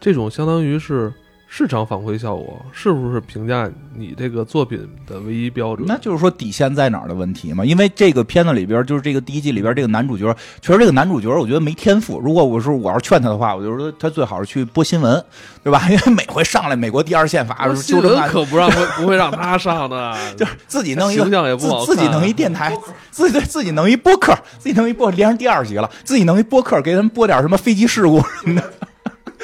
[0.00, 1.12] 这种相当于是
[1.56, 5.86] 市场反馈效果，是不是评价你这个作品的唯一标准？
[5.86, 7.64] 那就是说底线在哪儿的问题嘛？
[7.64, 12.18] 因为这个片子里边，就是这个第一季里边这个男主角，确实这个男主角我觉得没天赋。
[12.18, 15.24] 如果我说我要劝他的话，我就说他最好是去播新闻，
[15.62, 15.88] 对吧？
[15.88, 22.76] 因为每回上来美国第二宪法那新闻修正案，可不让会不会让他上的， 就是自己弄一个形象也不好自自己弄一电台，
[23.12, 28.72] 自己对自己弄一播客，自己弄一播连上第二集了，自己弄一播客给他们播点什么飞机事故什么的。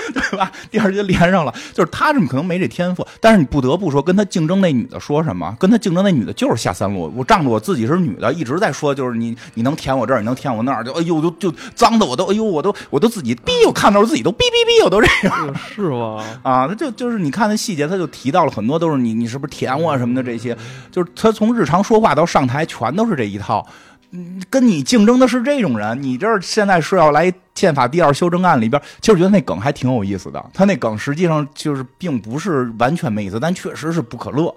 [0.13, 0.51] 对吧？
[0.71, 5.55] 第二节连上了，就是他这么可能没这天赋，但是你不得不说，跟他竞争那女的说什么？
[5.59, 7.13] 跟他竞争那女的就是下三路。
[7.17, 15.55] 我仗着我自己是女的，一直在说，就是你你能舔我这儿，你能舔我那儿，就哎呦，就就脏的我都哎呦，我都我都自己逼，我看到自己都逼逼逼，我都这样。
[15.75, 16.25] 是吗？
[16.43, 20.57] 啊，他就就是你看那细节，他就提到了很多都是你你是不是舔我啊什么的这些，
[20.91, 23.67] 就是他从日常说话到上台全都是这一套。
[24.13, 30.45] 嗯，跟你竞争的是这种人，你这儿现在是要来宪法第二修正案里边，其实我觉得那梗还挺有意思的。
[30.53, 34.55] 他那梗实际上就是并不是完全没意思，但确实是不可乐。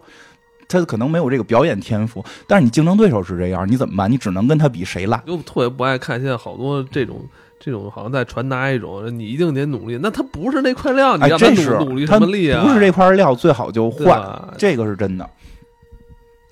[0.67, 4.09] 他可能没有这个表演天赋，但是你竞争对手是这样，你怎么办？
[4.09, 5.21] 你只能跟他比谁烂。
[5.27, 7.23] 就特别不爱看现在好多这种
[7.59, 12.63] 这种好像在传达一种你一定得努力，那他不是那块料，你哎，让他努努力他什么力啊？
[12.63, 14.19] 不是这块料，最好就换，
[14.57, 15.29] 这个是真的。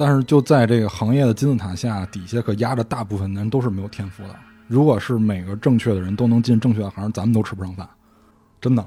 [0.01, 4.29] 但是就在这个行业的金字塔下，底下可压着大部分的人都是没有天赋的。
[4.65, 7.87] 如果是每个正确的人都能进正确的行，咱们都吃不上饭，
[8.59, 8.83] 真的。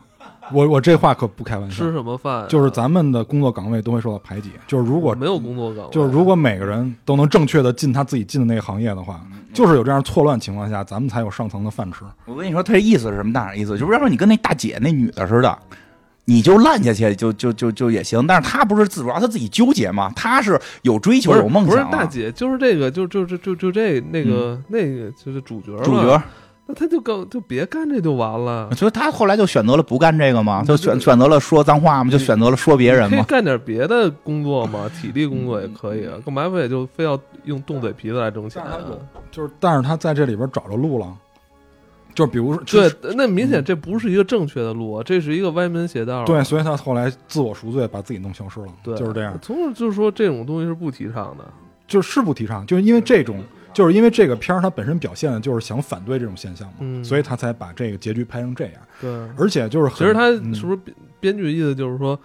[0.53, 2.47] 我我这话可不开玩笑吃，什么饭啊？
[2.49, 4.51] 就是咱们的工作岗位都会受到排挤。
[4.67, 12.05] 就是如果没有工作岗位，就是如果每个人都能正确的进他自己进的那个行业的话，就是有这样错乱情况下，咱们才有上层的饭吃。
[12.25, 13.79] 我跟你说，他这意思是什么大点意思？
[13.79, 15.57] 就是要不然你跟那大姐那女的似的，
[16.27, 18.27] 你就烂下去就就就就也行。
[18.27, 21.85] 但是他不是自主要他自己纠结嘛，他是有追求有梦想、啊。
[21.85, 26.23] 不是大姐，就是这个，就就就就就这那个、那个就是主角主角，
[26.67, 28.71] 那他就更就别干这就完了。
[28.75, 33.25] 所以他后来就选择了不干这个嘛，就选选择了说脏话嘛，就选择了说别人可以嘛。
[33.25, 38.79] 干点别的工作嘛， 体力工作也可以啊，干嘛非得就非要用动嘴皮子来挣钱啊？
[39.31, 41.07] 就是，但是他在这里边找着路了，
[42.15, 46.25] 就比如说，对，那明显这不是一个正确的路啊，这是一个歪门邪道啊。
[46.25, 49.39] 对，所以他后来自我赎罪，把自己弄消失了，对，就是这样。
[49.43, 51.45] 从就是说这种东西是不提倡的。
[51.87, 58.75] 就是是不提倡，就是因为这种，就是因为这个片儿它本身表现的就是想反对这种现象嘛，嗯所以他才把这个结局拍成这样。
[59.03, 62.19] 对，而且就是很，其实他嗯是不是编编剧意思就是说，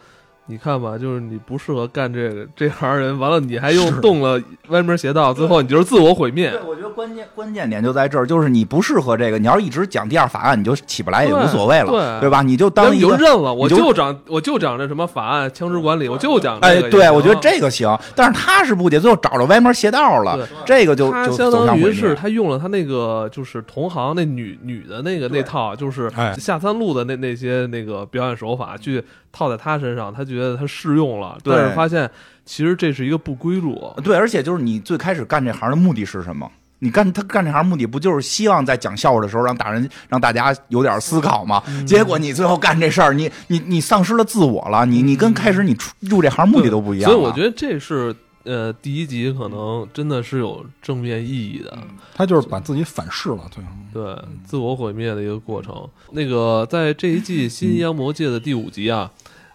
[0.49, 6.59] 你看吧，就是你不适合干这个这行人，完了你还用动了歪门邪道，最后你就是自我毁灭对，。
[6.67, 9.37] 我觉得关键关键点就在这儿，就是你不适合这个。
[9.37, 12.41] 你要是一直讲第二法案，你就起不来也无所谓了，对吧？
[12.41, 21.93] 你就当你就认了，我就就讲我就讲这什么法案、枪支管理，我就讲哎这个，也对，我觉得这个行，但是他是不解，最后找着歪门邪道了，这个就就相当于。
[21.99, 32.09] 是他用了他那个就是同行那女女的那个那套，就是哎下三路的那那些那个表演手法去套在他身上，他觉得他适用了，对但是发现
[32.45, 33.93] 其实这是一个不归路。
[34.03, 36.49] 对，而且就是你最开始干这行的目的是什么？
[36.81, 41.61] 你干他干这行目的不就是希望在讲笑话的时候让大人让大家有点思考吗？
[41.67, 47.11] 嗯结果你最后干这事儿，你你你丧失了自我了，你你跟开始你出入这行目的都不一样。
[47.11, 51.77] 所以我觉得这是呃第一集可能真的是有正面意义的，
[52.13, 53.63] 他就是把自己反噬了，对。
[53.91, 55.89] 对自我毁灭的一个过程。
[56.11, 59.11] 那个在这一季《新阴阳魔界》的第五集啊，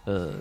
[0.06, 0.32] 呃，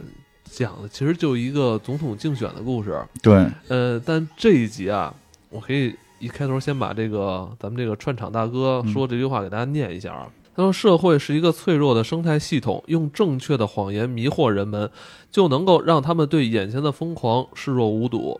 [0.45, 2.99] 讲的其实就一个总统竞选的故事。
[3.21, 5.13] 对，呃，但这一集啊，
[5.49, 10.27] 我可以一开头先把这个咱们这个串场大哥说这句话给大家念一下啊。
[10.56, 14.89] 他说：“社会是一个脆弱的生态系统，用正确的谎言迷惑人们，
[15.32, 18.39] 就能够让他们对眼前的疯狂视若无睹。”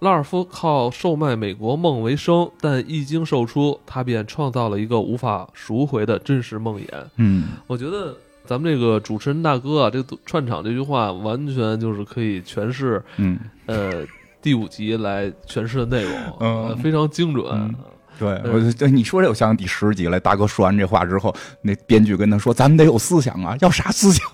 [0.00, 6.86] 拉尔夫靠售卖美国梦为生，但一经售出，他便创造了一个无法赎回的真实梦魇。
[7.16, 14.06] 嗯，我觉得咱们这个主持人大哥啊，这个串场这句话完全就是可以诠释嗯，呃
[14.40, 17.46] 第五集来诠释的内容，嗯呃非常精准。
[17.50, 17.74] 嗯
[18.18, 20.18] 对，嗯我就你说这，我想起第十集了。
[20.18, 24.28] 大哥说完这话之后，那编剧跟他说：“咱们得有思想啊，要啥思想？”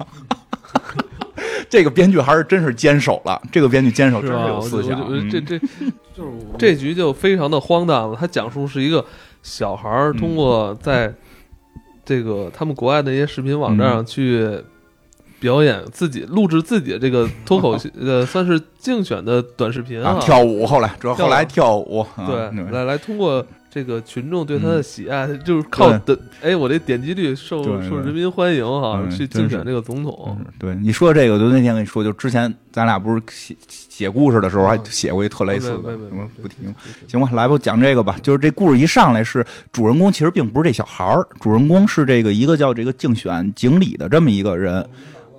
[1.68, 4.37] 这个编剧还是真是坚守了，这个编剧坚守真是？
[4.49, 5.01] 有思想。
[5.01, 5.59] 我这嗯这
[6.16, 8.16] 就 是这局就非常的荒诞了。
[8.18, 9.05] 他讲述是一个
[9.42, 11.12] 小孩儿通过在
[12.05, 14.49] 这个他们国外的一些视频网站上去
[15.40, 30.38] 表演自己录制自己的这个脱口秀呃，算是竞选的短视频啊，跳舞后来主要后来跳舞，啊对，嗯来来通过这个群众对他的喜爱，就是靠的哎，我这点击率受受人民欢迎哈，嗯去竞选这个总统。
[30.38, 36.72] 嗯对你说这个，就那天跟你说，就之前咱俩不是写写故事的时候，还写过一特类似的，什么不提没
[37.08, 38.16] 行吧，来吧，讲这个吧。
[38.22, 44.88] 就是这故事一上来是主人公，其实并不是这小孩儿，主人公是这个一个叫这个竞选经理的这么一个人。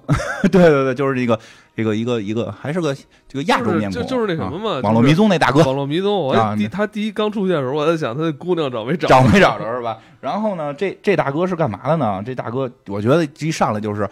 [0.52, 1.39] 对对对，就是这个
[1.76, 2.96] 这个一个一个还是个
[3.28, 6.36] 这个亚洲面孔，就是就就是那什么嘛啊网络迷踪那大哥，网络迷踪，我
[6.72, 9.98] 他第一刚出现的时候，我在想他那姑娘找没找找没找着是吧？
[10.22, 12.24] 然后呢，这这大哥是干嘛的呢？
[12.26, 14.10] 这大哥，我觉得一上来就是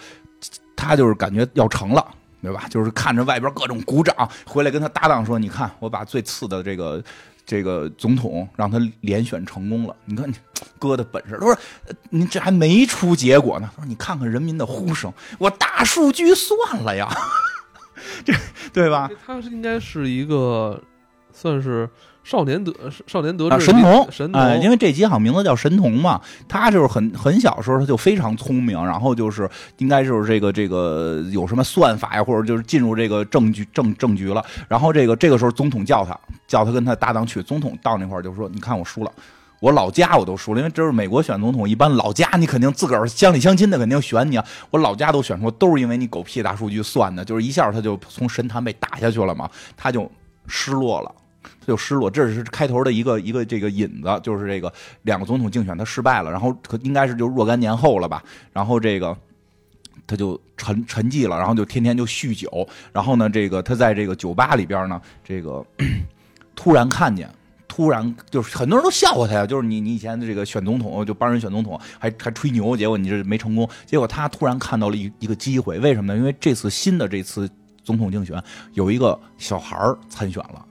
[0.76, 2.06] 他就是感觉要成了。
[2.44, 2.66] 对吧？
[2.70, 4.14] 就是看着外边各种鼓掌，
[4.46, 7.02] 回来跟他搭档说：“你看，我把最次的这个
[7.46, 9.96] 这个总统让他连选成功了。
[10.04, 10.34] 你看你
[10.78, 17.10] 哥的本事。”他说：“呃你这还没出结果呢。”他说：“你看看人民的呼声，我大数据算了呀，
[18.24, 18.34] 这
[18.74, 19.10] 对吧？
[19.26, 20.82] 他是应该是一个
[21.32, 21.90] 算是
[22.24, 22.74] 少年得
[23.06, 39.12] 少年得啊，志神童，神童，哎，因为这集好像名字叫神童嘛，他就是很很小时候他就非常聪明，然后就是应该就是这个这个有什么算法呀，或者就是进入这个政局政政局了，然后这个这个时候总统叫他，叫他跟他搭档去，总统到那块儿就说，你看我输了。
[39.64, 44.46] 我老家我都输了，因为这是美国选总统，一般老家你肯定自个儿乡里乡亲的肯定选你啊。
[44.70, 50.12] 我老家都选出，都是因为你狗屁大数据算的，就是一下他就从神坛被打下去了嘛，他就
[50.48, 51.10] 失落了。
[51.62, 54.72] 他就失落，这是开头的一个一个这个引子，就是这个
[55.04, 58.22] 两个总统竞选他失败了，然后可应该是就若干年后了吧，
[58.52, 59.18] 然后这个
[60.06, 65.66] 他就沉沉寂了，然后就天天就酗酒，然后呢，这个他在这个酒吧里边呢，这个
[66.54, 67.30] 突然看见。
[67.76, 76.20] 突然就是很多人都笑话他呀，就是你你以前的这个选总统就帮人选总统还还吹牛，结果你这没成功，结果他突然看到了一一个机会，为什么呢？
[76.20, 77.50] 因为这次新的这次
[77.84, 78.40] 总统竞选
[78.74, 80.64] 有一个小孩儿参选了。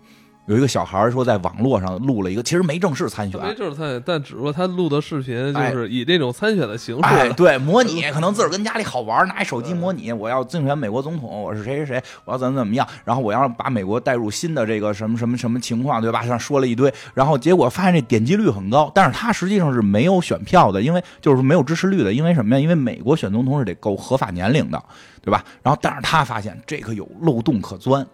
[0.47, 16.27] 有一个小孩儿说，在网络上录了一个，其实没正式参选，没正式参选，但只不过他录的视频就哎是以这种参选的形式，哎， 对，模拟可能自个儿跟家里好玩，拿一手机模拟，我要竞选美国总统，我是谁谁谁，我要怎么怎么样，然后我要把美国带入新的这个什么什么什么情况，对吧？
[16.27, 22.61] 上说了一堆，然后结果发现这点击率很高，但是他实际上是没有选票的，因为就是没有支持率的，因为什么呀？
[22.61, 24.83] 因为美国选总统是得够合法年龄的，
[25.21, 25.45] 对吧？
[25.63, 28.05] 然后但是他发现这个有漏洞可钻。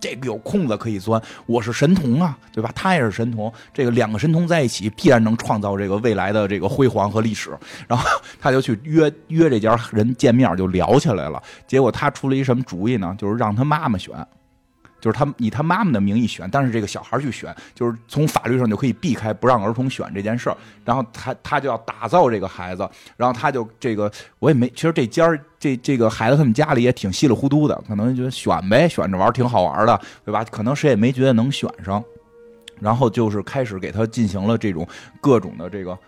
[0.00, 2.72] 这个有空子可以钻，我是神童啊，对吧？
[2.74, 7.50] 他也是神童，这个两个神童在一起，必然能创造这个未来的这个辉煌和历史。
[7.86, 8.08] 然后
[8.40, 11.42] 他就去约约这家人见面，就聊起来了。
[11.66, 13.14] 结果他出了一什么主意呢？
[13.18, 14.14] 就是让他妈妈选，
[15.00, 20.56] 就是他以他妈妈的名义选，但是这个小孩去选，就是从法律上就可以避开不让儿童选这件事儿。
[20.84, 25.26] 然后他他就要打造这个孩子，然后他就这个我也没，其实这家
[25.58, 30.44] 这这个孩子他们家里也挺稀里糊涂的，可能觉得选呗，选着玩挺好玩的，对吧？
[30.44, 32.02] 可能谁也没觉得能选上，
[32.78, 34.86] 然后就是开始给他进行了这种
[35.20, 35.98] 各种的这个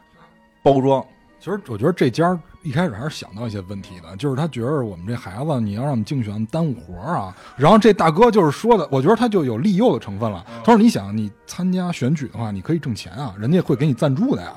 [0.62, 1.05] 包装。
[1.42, 7.37] 其实我觉得这家儿一开始还是想到一些问题的，就是他觉得我们这孩子你要让我们竞选耽误活儿啊。
[7.57, 10.46] 然后这大哥就是说的，我觉得他就有利诱的成分了。
[10.62, 14.52] 他说：“你想，你参加选举的话，你可以挣钱啊，人家会给你赞助的呀，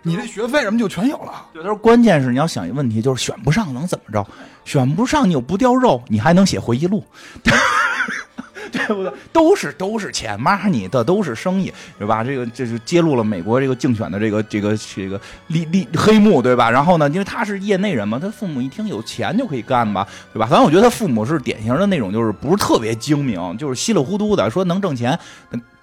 [0.00, 1.46] 你这学费什么就全有了。
[1.52, 4.26] 对，他说关键是你要想一个问题，就是选不上能怎么着？
[4.64, 7.04] 选不上你又不掉肉，你还能写回忆录，
[8.86, 9.12] 对不对？
[9.32, 12.22] 都是都是钱，money 的都是生意，对吧？
[12.22, 16.70] 这个这是揭露了美国这个竞选的这个这个这个利利黑幕，对吧？
[16.70, 20.46] 然后呢，因为他是业内人嘛，他父母一听有钱就可以干吧，对吧？
[20.46, 25.18] 反正我觉得他父母是典型的那种，就是不是特别精明，就是稀里糊涂的，说能挣钱。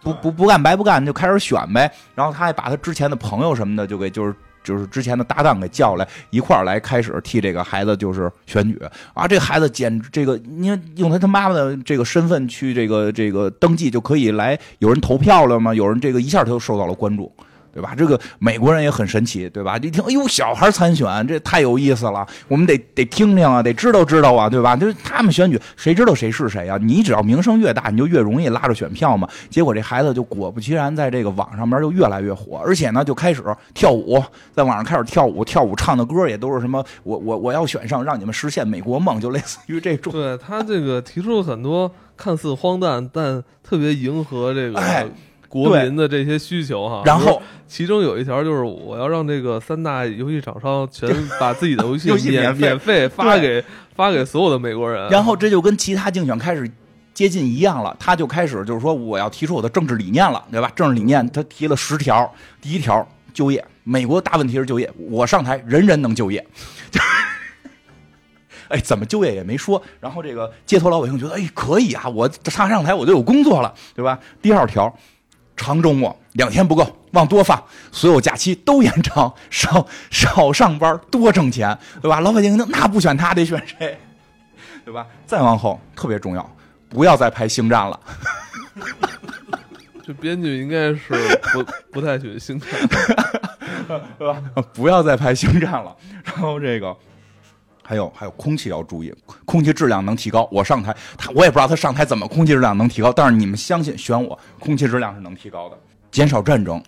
[0.03, 1.91] 不不不干白不干，就开始选呗。
[2.15, 4.33] 然后他还把他之前的朋友什么的，就给就是
[4.67, 8.77] 就是之前的搭档给叫来一块儿来，开始替这个孩子就是选举
[9.13, 9.25] 啊。
[9.25, 15.73] 这孩子简直这个，你用他他妈妈的这个身份去这个这个登记就可以来，有人投票了吗？
[15.73, 17.31] 有人这个一下他就受到了关注。
[17.77, 17.93] 对对吧？
[17.95, 19.77] 这个美国人也很神奇，对吧？
[19.77, 24.75] 一听，哎呦，小孩参选，这太有意思了，我们得得听听啊，得知道知道啊，对吧？
[24.75, 26.75] 就是他们选举，谁知道谁是谁啊？
[26.81, 29.29] 你只要名声越大，你就越容易拉着选票嘛。
[29.51, 33.43] 结果这孩子就果不其然，在这个网上面就越来越火，而且呢，就开始
[33.75, 34.19] 跳舞，
[34.55, 40.11] 在网上开始跳舞，跳舞唱的歌也都是什么，我我我要选上，让你们实现美国梦，就类似于这种。
[40.11, 45.05] 对他这个提出了很多看似荒诞，但特别迎合这个哎
[45.47, 47.01] 国民的这些需求哈。
[47.05, 53.63] 然后其中有一条就是我要让这个三大游戏厂商全把自己的游戏 游戏免免费免费发给
[53.95, 55.09] 发给所有的美国人。
[55.09, 56.69] 然后这就跟其他竞选开始
[57.13, 60.71] 接近一样了，他就开始就是说我要提出我的政治理念了，对吧？
[60.75, 62.31] 政治理念他提了十条，
[62.61, 66.45] 第一条就业，美国大问题是就业，我上台人人能就业，
[68.69, 69.81] 哎，怎么就业也没说。
[69.99, 74.19] 然后这个街头老百姓觉得，哎，可以啊，我上上台我就有工作了，对吧？
[74.41, 74.95] 第二条，
[75.57, 82.21] 长周末两天不够，往多放，所有假期都延长，少少上班多挣钱，对吧？
[82.21, 83.99] 老百姓那不选他得选谁？
[84.85, 85.05] 对吧？
[85.25, 86.55] 再往后特别重要，
[86.87, 87.99] 不要再拍星战了。
[90.05, 91.01] 这编剧应该是
[91.51, 91.63] 不
[91.99, 92.69] 不太喜欢星战，
[94.17, 94.41] 对吧？
[94.73, 95.93] 不要再拍星战了。
[96.23, 96.95] 然后这个
[97.87, 99.13] 还有还有空气要注意，
[99.45, 100.45] 空气质量能提高。
[100.51, 105.77] 我上台，他我也不知道他上台怎么空气质量能提高，但是你们相信选我，空气质量是能提高的。
[106.11, 106.83] 减少战争，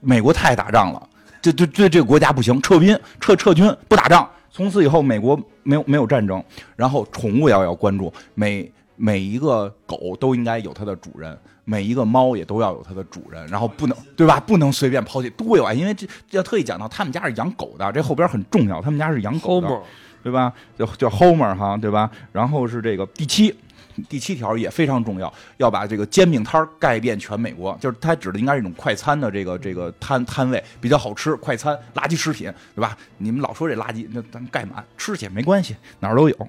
[0.00, 1.08] 美国太打仗了，
[1.42, 4.30] 这对对这个国家不行，撤兵撤撤军不打仗。
[4.52, 6.40] 从此以后，美国没有没有战争。
[6.76, 11.36] 然后宠物要要关注，每每一个狗都应该有它的主人。
[11.68, 14.38] 每一个猫也都要有它的主人，然后不能对吧？
[14.38, 15.74] 不能随便抛弃，多有爱！
[15.74, 19.82] 因为这要特意讲到，他们家是养狗的，这后边很重要，他们家是养狗的
[20.26, 20.52] 对吧？
[20.76, 22.10] 叫叫 Homer 哈，对吧？
[22.32, 23.54] 然后是这个第七，
[24.08, 32.98] 第七条也非常重要，要把这个煎饼摊儿盖遍全美国，就是它指的应该是一种快餐的这个这个摊摊位，比较好吃，快餐垃圾食品，对吧？
[33.18, 36.48] 你们老说这垃圾，那咱盖满吃去没关系，哪儿都有。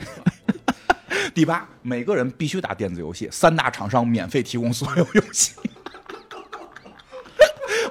[1.34, 5.52] 第八，每个人必须打电子游戏，三大厂商免费提供所有游戏。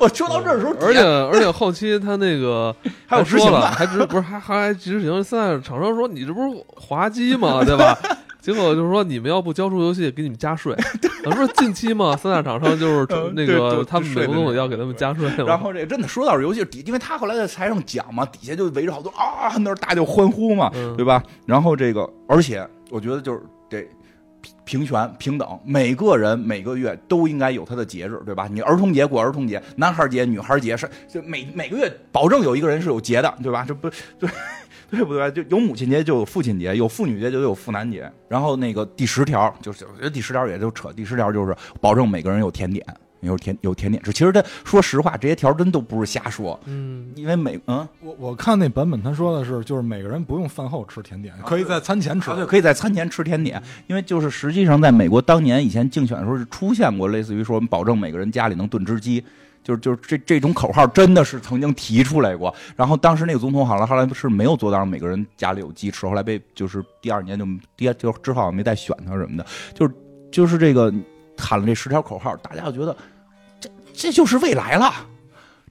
[0.04, 2.76] 我说到这儿的时候，而且而且后期他那个
[3.08, 5.24] 还有执行的说了，还执不是还还执行？
[5.24, 7.64] 现在厂商说你这不是滑稽吗？
[7.64, 7.98] 对吧？
[8.44, 10.76] 结果就是说你们要不交出游戏，给你们加税。
[11.24, 15.46] 咱说近期嘛，三大厂商就是那个他们美国总理要给他们加税嘛。
[15.46, 21.24] 然后这个真的说到游戏底，因为他后来在台上讲嘛，底下就围着好多啊，那儿大家欢呼嘛，嗯对吧？
[21.46, 23.88] 然后这个，而且我觉得就是这
[24.64, 28.48] 平权平等，每个人每个月都应该有他的节日，对吧？
[28.52, 33.66] 你儿童节过儿童节，男孩节、女孩节是就每每个月保证有一个人是有节的，对吧？
[33.68, 33.90] 这不
[34.20, 34.30] 对。
[34.92, 35.32] 对不对？
[35.32, 38.08] 就有母亲节就有父亲节，有妇女节就有妇男节。
[38.30, 40.94] 然后那个第十条就是，我觉得第十条也就扯。
[40.94, 42.86] 第十条就是保证每个人有甜点，
[43.28, 44.12] 有甜有甜点吃。
[44.12, 52.36] 其实他说实话，这些条真都不是瞎说，嗯，因为每嗯，我我看那版本他说的是，就是每个人不用饭后吃甜点，可以在餐前吃啊，。
[52.36, 59.24] 对，可以在餐前吃甜点，因为就是实际上在美国当年以前竞选的时候是出现过类似于说我们保证每个人家里能炖只鸡。
[59.64, 67.48] 就是就是这这种口号真的是曾经提出来过，然后当时那个总统好了后来是没有做到让每个人家里有鸡吃，后来被就是第二年就
[67.78, 69.94] 第二就之后好没再选他什么的，就是
[70.30, 70.94] 就是这个
[71.38, 72.94] 喊了这十条口号，大家就觉得
[73.94, 74.92] 这这就是未来了。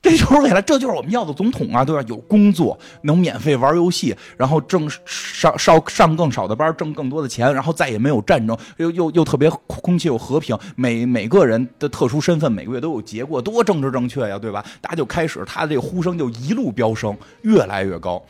[0.01, 2.05] 这就是未来，这就是我们要的总统啊，对吧？
[2.09, 14.65] 有工作，能免费玩游戏，然后挣上上上更少的班，挣更多的钱，然后再也没有战争，又又又特别空气又和平，每每个人的特殊身份每个月都有结果，多政治正确呀，对吧？
[14.81, 18.21] 大家就开始，他这个呼声就一路飙升，越来越高。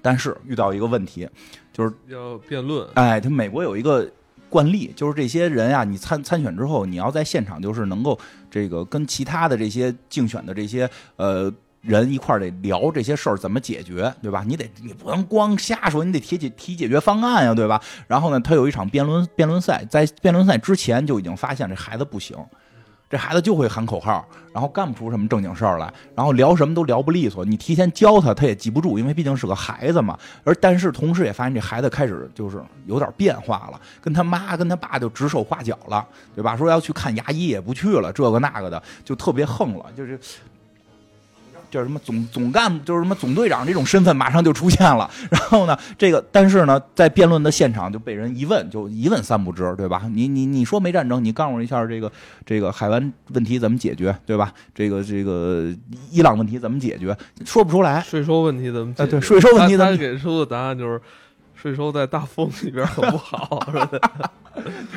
[0.00, 1.28] 但是遇到一个问题，
[1.72, 4.08] 就是要辩论，哎，他美国有一个
[4.48, 8.18] 惯例，就是这些人啊，你参参选之后，你要在现场就是能够
[8.50, 14.44] 这个跟其他的这些竞选的这些呃人一块儿得聊这些事儿怎么解决，对吧？
[14.46, 17.80] 你得你不能光瞎说，你得提解提解决方案呀，对吧？
[18.06, 22.36] 然后呢，他有一场辩论辩论赛，在辩论赛之前就已经发现这孩子不行。
[23.08, 27.44] 这孩子就会喊口号，然后干不出什么正经事儿来，然后聊什么都聊不利索。
[27.44, 30.18] 你提前教他，他也记不住，因为毕竟是个孩子嘛。
[30.42, 36.04] 而但是同时也发现这孩子开始就是有点变化了，跟他妈跟他爸就指手画脚了，
[36.34, 36.56] 对吧？
[36.56, 40.18] 说要去看牙医也不去了，这个那个的，就特别横了，就是。
[41.70, 45.10] 叫什么总总干部，就是什么总队长这种身份马上就出现了。
[45.30, 50.02] 然后呢，这个但是呢，在辩论的现场就被人一问，就一问三不知，对吧？
[50.12, 52.10] 你你你说没战争，你告诉我一下这个
[52.44, 54.52] 这个海湾问题怎么解决，对吧？
[54.74, 55.72] 这个这个
[56.10, 58.00] 伊朗问题怎么解决，说不出来。
[58.00, 59.02] 税收问题怎么解决？
[59.04, 61.00] 哎对税收问题怎么他他给出的答案就是
[61.54, 63.88] 税收在大风里边很不好， 是吧？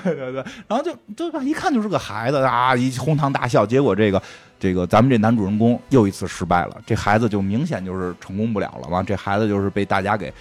[0.03, 1.41] 对对对，然后就对吧？
[1.43, 3.65] 一看就是个孩子啊，一哄堂大笑。
[3.65, 4.22] 结果这个
[4.60, 10.34] 这个咱们这男主人公又一次失败了，这孩子就明显就是成功不了了嘛，这孩子就是被大家给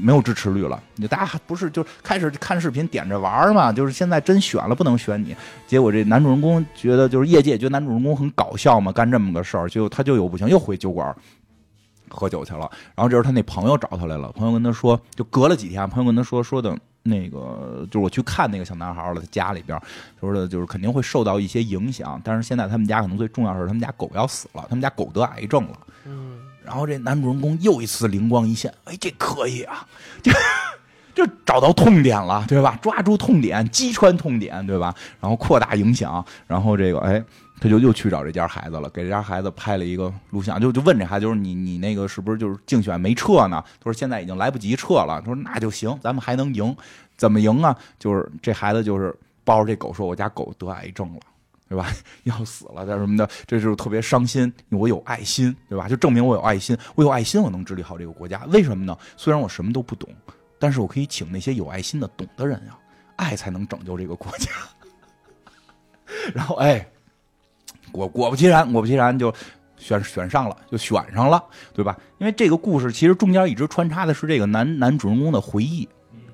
[0.00, 0.80] 没有支持率了。
[0.94, 5.36] 你大家不是就开始看视频点着玩嘛，就是现在真选了不能选你，
[5.66, 11.14] 结果这男主人公觉得就是业界觉得男主人公很搞笑嘛，干这么个事儿，就他就有不行，又回酒馆
[12.08, 12.70] 喝酒去了。
[12.94, 16.76] 然后这时候他那朋友找他来了，朋友跟他说，就隔了几天，朋友跟他说说的。
[17.06, 19.80] 那个就是我去看那个小男孩了，他家里边
[20.20, 22.20] 说的，就是肯定会受到一些影响。
[22.24, 25.78] 但是现在他们家可能最重要的是，他们家狗要死了，他们家狗得癌症了。
[26.04, 29.86] 嗯，然后这男主人公又一次灵光一现，哎，这可以啊，
[30.22, 30.30] 这
[31.14, 32.78] 就找到痛点了，对吧？
[32.82, 34.94] 抓住痛点，击穿痛点，对吧？
[35.20, 37.24] 然后扩大影响，然后这个哎。
[37.58, 43.64] 他就又去找这家孩子了，给这家孩子拍了一个录像，就就问这孩子，就是你你那个是不是就是竞选没撤呢？
[43.80, 45.20] 他说现在已经来不及撤了。
[45.20, 46.76] 他说那就行，咱们还能赢，
[47.16, 47.74] 怎么赢啊？
[47.98, 51.20] 就是这孩子就是抱着这狗说，我家狗得癌症了，
[51.66, 51.88] 对吧？
[52.24, 54.52] 要死了，这什么的，这就是特别伤心。
[54.68, 55.88] 我有爱心，对吧？
[55.88, 58.44] 就证明我有爱心，我有爱心，我能治理好这个国家。
[58.48, 58.94] 为什么呢？
[59.16, 60.10] 虽然我什么都不懂，
[60.58, 62.76] 但是我可以请那些有爱心的懂的人呀，
[63.16, 64.50] 爱才能拯救这个国家。
[66.34, 66.86] 然后哎。
[67.92, 69.32] 果果不其然，果不其然就
[69.78, 71.96] 选选上了，就选上了，对吧？
[72.18, 75.88] 因为这个故事其实中间一直穿插的是这个男男主人公的回忆，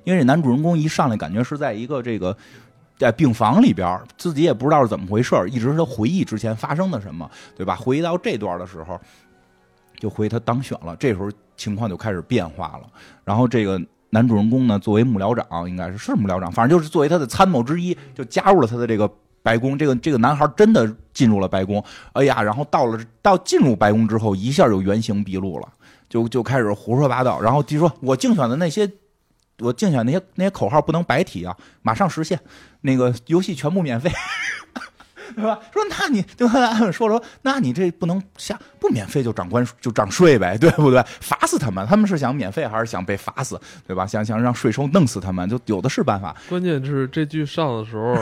[0.05, 2.36] 因为这男主人公一上来感觉是在一个这个
[2.98, 7.74] 在病房里边，自己也不知道是怎么回事一直是回忆之前发生的什么，对吧？
[7.76, 9.00] 回忆到这段的时候，
[9.98, 12.88] 就回他当选了，这时候情况就开始变化了。
[13.24, 13.80] 然后这个
[14.11, 19.11] 男主人公呢，作为幕僚长，应该是是幕僚长，反正就是作为他的参谋之一，就加入了他的这个。
[19.43, 21.82] 白宫，这个这个男孩真的进入了白宫，
[22.12, 25.68] 哎呀，然后到了到进入白宫之后，一下就原形毕露了，
[26.09, 28.90] 就就开始胡说八道，然后就说我竞选的那些，
[29.59, 32.38] 我竞选那些那些口号不能白提啊，马上实现，
[32.82, 34.11] 那个游戏全部免费。
[35.34, 35.59] 对吧？
[35.72, 36.47] 说那你就
[36.93, 41.03] 说说，那你这不能下不免费就涨关就涨税呗，对不对？
[41.22, 43.59] 罚死他们，他们是想免费还是想被罚死？
[43.86, 44.07] 对吧？
[44.07, 46.36] 想想让税收弄死他们，就有的是办法。
[46.51, 48.14] 关键是这剧上的时候，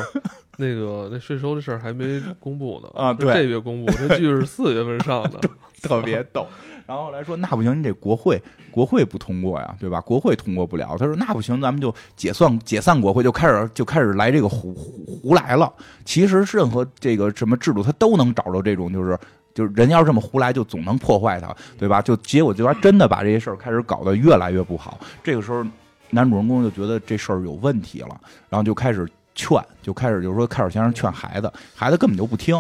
[0.60, 5.40] 那个那税收的事儿还没公布呢啊，对，这月公布，这剧是四月份上的，
[5.82, 6.46] 特别逗。
[6.86, 10.00] 然后来说，那不行，你得国会国会不通过呀，对吧？
[10.00, 10.96] 国会通过不了。
[10.98, 15.72] 他说那不行，咱们就解散解散国会，就开始就开始来这个胡胡胡来了。
[16.04, 19.16] 其实任何这个什么制度，他都能找着这种，就是
[19.54, 22.02] 就是人要这么胡来，就总能破坏它，对吧？
[22.02, 24.98] 就结果就他真的把这些事儿开始搞得越来越不好。
[25.22, 25.64] 这个时候，
[26.10, 29.08] 男主人公就觉得这事儿有问题了，然后就开始
[29.40, 32.54] 劝，就开始就是说开始先生劝孩子，孩子根本就不听，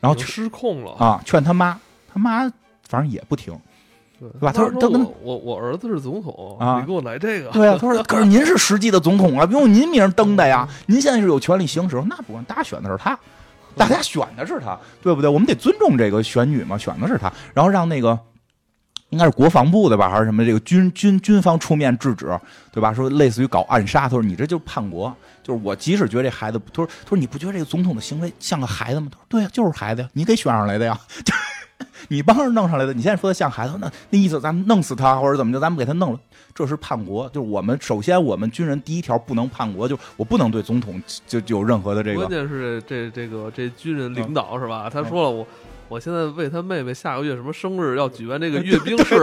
[0.00, 1.78] 然后失控了啊，劝他妈，
[2.12, 2.48] 他妈
[2.88, 3.52] 反正也不听。
[4.18, 4.52] 对吧？
[4.52, 11.96] 他说：“他跟我我儿子是总统啊，你给我来这个。”对啊，他说：“可是您是实际的总统啊，用您名登的呀，您现在是有权利行使。
[12.06, 13.18] 那不管，大家选的是他，
[13.74, 15.30] 大家选的是他，对不对？
[15.30, 18.18] 我们得尊重这个选举嘛，选的是他，然后让那个
[19.10, 22.26] 应该是国防部的吧，还是什么这个军军军方出面制止，
[22.72, 22.94] 对吧？
[22.94, 29.08] 说类似于搞暗杀，他说你这就是叛国，就是我即使觉得这孩子，他说他说你不觉得这个总统的行为像个孩子吗？
[29.10, 30.98] 他说对呀，就是孩子呀，你给选上来的呀。”
[32.08, 36.20] 你帮着弄上来的，你现在说的像孩子，那那意思咱们弄死他或者怎么着，咱们给他弄了，
[36.54, 37.28] 这是叛国。
[37.28, 42.26] 就是我们首先我们军人第一条不能叛国，就我不能对总统就就有任何的这个。
[42.26, 44.90] 关键是这这个这军人领导是吧？
[44.90, 45.46] 他说了我。
[45.90, 49.16] 我现在为他妹妹下个月什么生日要举办这个阅兵式，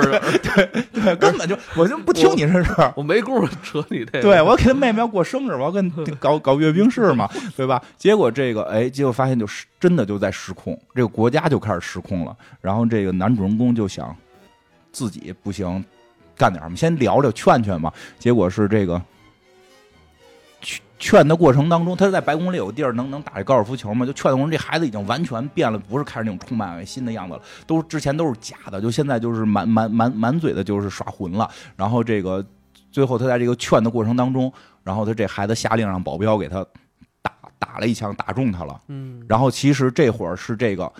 [0.43, 4.21] 对对，根本就 我就不听你这事儿，我没工夫扯你这。
[4.21, 5.89] 对我给他妹妹要过生日，我要跟
[6.19, 7.81] 搞搞阅兵式嘛，对吧？
[7.97, 12.35] 结果这个哎，结果发现就是真的就在失控，这个国家就开始失控了。
[12.59, 14.13] 然后这个男主人公就想
[14.91, 15.81] 自己不行，
[16.35, 17.89] 干点什么，先聊聊劝劝嘛。
[18.19, 19.01] 结果是这个。
[20.99, 24.05] 劝的过程当中，他在白宫里有地儿能能打这高尔夫球吗？
[24.05, 31.49] 就劝的过程，这孩子已经完全变了，不是开始那种充满爱心的样子了，都之前都是假的，就现在就是满满满满嘴的就是耍混了。
[31.75, 32.45] 然后这个
[32.91, 34.51] 最后他在这个劝的过程当中，
[34.83, 36.65] 然后他这孩子下令让保镖给他
[37.21, 38.79] 打打了一枪，打中他了。
[38.87, 40.91] 嗯，然后其实这会儿是这个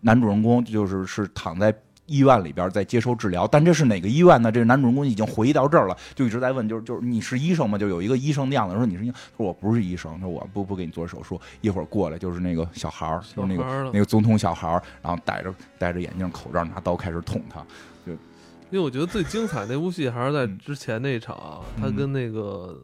[0.00, 1.74] 男主人公就是是躺在。
[2.06, 4.50] 医院里边在接受治疗，但这是哪个医院呢？
[4.50, 7.78] 这个男主人公已经回忆到这儿了，就一直在问，就是就是你是医生吗？
[7.78, 17.60] 就有一个医生的样子，说你是医，说我不是医生，说我不不给你做手术，一会儿过来就是那个小孩儿，就是那个那个总统小孩儿，然后戴着戴着眼镜，口罩，拿刀开始捅他。
[18.04, 22.78] 就因为我觉得最精彩那部戏还是在之前那场，他跟那个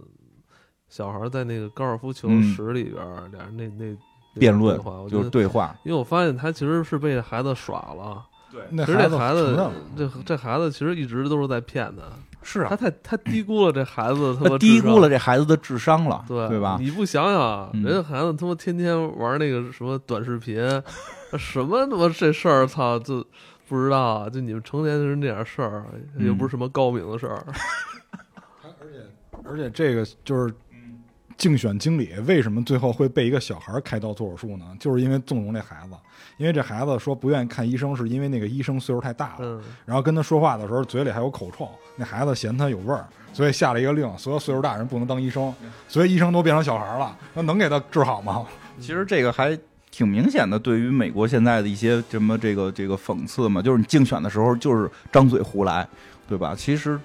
[0.89, 3.97] 小孩在那个高尔夫球室里边，俩人那那
[4.39, 8.25] 辩论就是对话，因为我发现他其实是被孩子耍了。
[8.51, 12.03] 对，其实这孩子，这这孩子其实一直都是在骗他。
[12.41, 16.79] 是啊，他太他低估了这孩子，他低估了这孩子的智商了，对对吧？
[16.81, 20.57] 你不想想，人家孩子他妈天天玩那个什么短视频，
[21.37, 23.23] 什么他妈这事儿，操，就
[23.69, 24.31] 不知道啊！
[24.31, 25.85] 就你们成年人这点事儿，
[26.19, 27.45] 又不是什么高明的事儿。
[28.63, 30.55] 而且而且这个就是
[31.39, 34.66] 竞选经理为什么最后会被一个小孩开刀做手术呢？
[34.80, 35.97] 就是因为纵容这孩子，
[36.36, 45.55] 因为这孩子说不愿意看医生，是因为那个医生岁数太大了，嗯，然后跟他说话的时候嘴里还有口臭，那孩子嫌他有味儿，所以下了一个令，所有岁数大人不能当医生，
[45.86, 48.45] 所以医生都变成小孩了，那能给他治好吗？
[48.80, 49.57] 其实这个还
[49.93, 55.86] 挺明显的，对于美国现在的一些什么这个这个讽刺嘛，就是你竞选的时候就是张嘴胡来，
[56.26, 56.53] 对吧？
[56.57, 56.99] 其实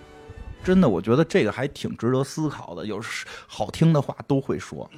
[0.64, 2.86] 真的，我觉得这个还挺值得思考的。
[2.86, 4.90] 有时好听的话都会说，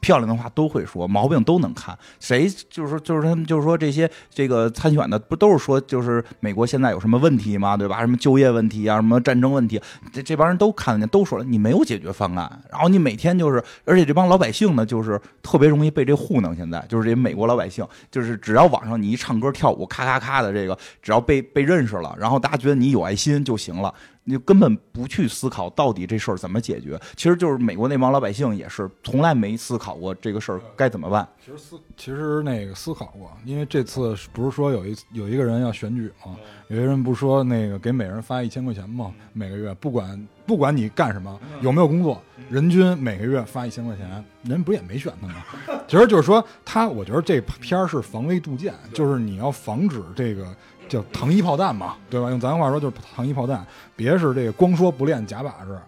[0.00, 1.98] 漂亮的话都会说，毛病都能看。
[2.20, 7.76] 谁就是说就是他们就是说这些这个参选的不都是说就是美国现在有什么问题吗？
[7.76, 7.98] 对吧？
[8.00, 9.80] 什么就业问题啊，什么战争问题，
[10.12, 16.54] 这这帮人都看得见，都说了你没有解决方案，然后你每天就是，而且这帮老百姓呢，就是特别容易被这糊弄。
[16.54, 23.92] 现在就是这美国老百姓，就是只要网上你一唱歌跳舞，咔咔咔的这个，只要被被认识了，然后大家觉得你有爱心就行了。
[24.28, 31.26] 你就根本不去思考到底这事儿怎么解决，其实就是美国那帮老百姓也是从来没思考过这个事儿该怎么办。
[31.42, 36.36] 其实思其实那个思考过，因为这次不是说有一有一个人要选举吗？
[36.68, 39.14] 有些人不是说那个给每人发一千块钱吗？
[39.32, 45.82] 每个月不管不管你干什么，有没有工作，人均每个月发一千块钱，人不也没选他吗？
[45.88, 50.54] 其实就是说他，我觉得这片儿是防微杜渐， 就是你要防止这个
[50.88, 52.30] 叫糖衣炮弹嘛，对吧？
[52.30, 55.78] 用咱话说就是糖衣炮弹，别是这个光说不练假把式。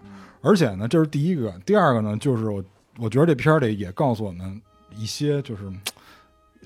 [0.41, 2.63] 而且呢，这是第一个，第二个呢，就是我
[2.97, 4.61] 我觉得这片儿里也告诉我们
[4.95, 5.63] 一些就是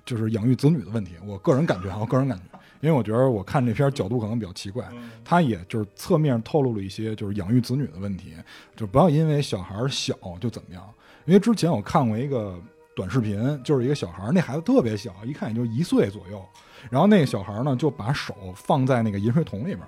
[0.05, 1.13] 就是养育子女的问题。
[1.25, 4.85] 我个人感觉啊，我个人感觉，因为我觉得我看这片儿角度可能比较奇怪，
[5.23, 8.33] 他也就是侧面透露了一些就是养育子女的问题，
[8.75, 10.81] 就不要因为小孩儿小就怎么样。
[11.25, 12.57] 因为之前我看过一个
[12.95, 16.41] 短视频，就是一个小孩儿，那孩子特别小，一看也就一岁左右，
[16.89, 19.79] 然后那个小孩呢就把手放在那个饮水桶里边，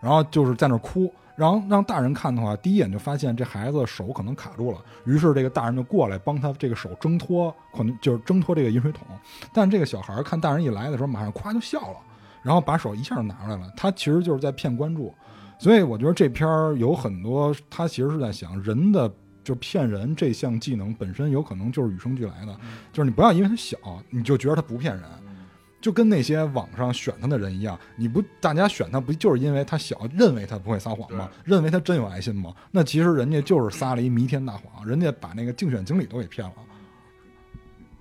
[0.00, 1.12] 然后就是在那哭。
[1.36, 9.06] 然后让大人看的话，第一眼就发现这孩子手可能卡住了，于是这个大人就过来帮他这个手挣脱，可能就是挣脱这个饮水桶。
[9.50, 11.96] 但这个小孩看大人一来的时候，马上咵就笑了，
[12.42, 13.72] 然后把手一下就拿出来了。
[13.74, 15.14] 他其实就是在骗关注，
[15.58, 19.10] 所以我觉得这片儿有很多，他其实是在想人的。
[19.42, 22.54] 就骗人这项技能本身有可能就是与生俱来的，
[22.92, 23.78] 就是你不要因为他小，
[24.10, 25.02] 你就觉得他不骗人，
[25.80, 31.28] 就跟那些网上选他的人一样，你不大家选他不就是因为他小，认为他不会撒谎吗？
[31.44, 32.52] 认为他真有爱心吗？
[32.70, 36.52] 那其实人家就是撒了一弥天大谎，人家把那个竞选经理都给骗了。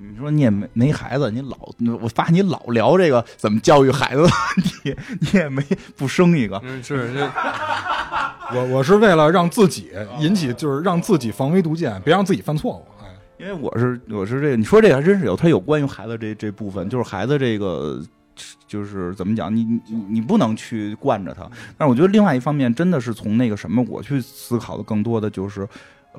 [0.01, 1.57] 你说你也没没孩子，你老
[2.01, 5.61] 我发现你老聊这个怎么教育孩子的问题，你也没
[5.97, 6.57] 不生一个。
[6.63, 7.31] 嗯，是这
[8.55, 12.85] 我我是为了让自己引起，就是让自己防微杜渐，别让自己犯错误。
[13.39, 18.01] 因为我是我是这个，你说这个还真是有，它有关于孩子这这部分，就是孩子这个，
[18.67, 21.49] 就是怎么讲，你你你不能去惯着他。
[21.77, 25.67] 但是我觉得另外一方面，真的是从那个什么，我去思考的更多的就是，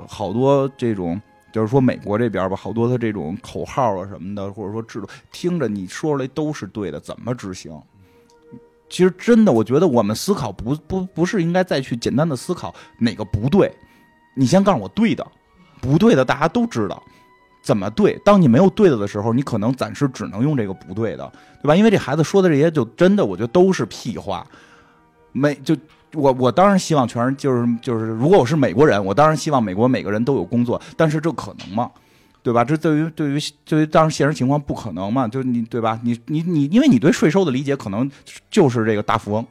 [0.09, 1.21] 好多这种。
[1.53, 7.77] 就是说，美国这边吧，好多他这种口号啊什么的，或者说制度，听着你说出来都是对的，怎么执行？
[8.89, 13.69] 其实真的，我觉得我们思考不不不是应该再去简单的思考哪个不对，
[14.37, 15.27] 你先告诉我对的，
[15.81, 17.03] 不对的大家都知道
[17.63, 18.21] 怎么对。
[18.25, 21.75] 当你没有对的的时候，你可能暂时只能用这个不对的，对吧？
[21.75, 24.47] 因为这孩子说的这些，就真的我觉得都是屁话，
[25.33, 25.77] 没就。
[26.15, 31.89] 我我当然希望全是就是就是，如果我是美国人，我当然希望美国每个人都有工作，但是这可能吗？
[32.43, 32.65] 对吧？
[32.65, 35.29] 这对于对于对于当然现实情况不可能嘛？
[35.29, 36.01] 就你对吧？
[36.03, 38.11] 你你你，因为你对税收的理解可能
[38.51, 39.47] 就是这个大富翁。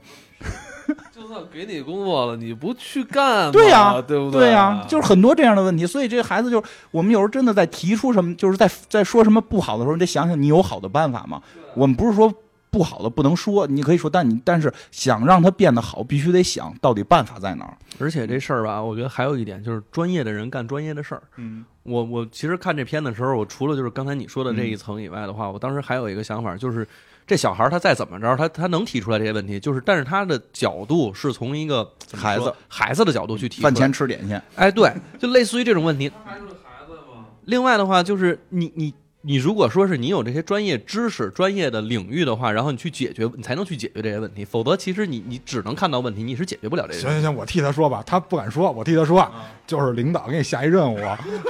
[1.51, 4.51] 给你工作了，你不去干，对呀，对不对对？
[4.51, 5.85] 呀，就是很多这样的问题。
[5.85, 11.41] 所以这孩子就是我们有时候真的在提出什么，就是在在说什么不好的时候，你得想想你有好的办法吗？
[11.75, 12.33] 我们不是说。
[12.71, 17.75] 不好的不能说，你可以说，但你但是想让它变得好，必须得想到底办法在哪儿。
[17.99, 21.23] 而且这事儿吧，我觉得还有一点就是专业的人干专业的事儿。
[21.37, 26.87] 嗯，我我其实看这片的时候，我除了就是刚才你说的这一层以外的话，我当时还有一个想法，就是
[27.29, 34.41] 这小孩他再怎么着，他他能提出来这些问题，就是但是他的角度是从一个孩子孩子的角度去提，饭前吃点心。
[34.55, 36.11] 哎，对，就类似于这种问题。
[36.25, 37.25] 孩子吗？
[37.45, 38.91] 另外的话，就是你你。
[39.21, 44.45] 你如果说是你有这些专业知识、专业的领域的话，然后你去解决，你才能去解决这些问题。
[44.45, 46.99] 否则，其实你你只能看到问题，你是解决不了这个。
[47.01, 49.29] 行行行，我替他说吧，他不敢说，我替他说，
[49.67, 50.97] 就是领导给你下一任务，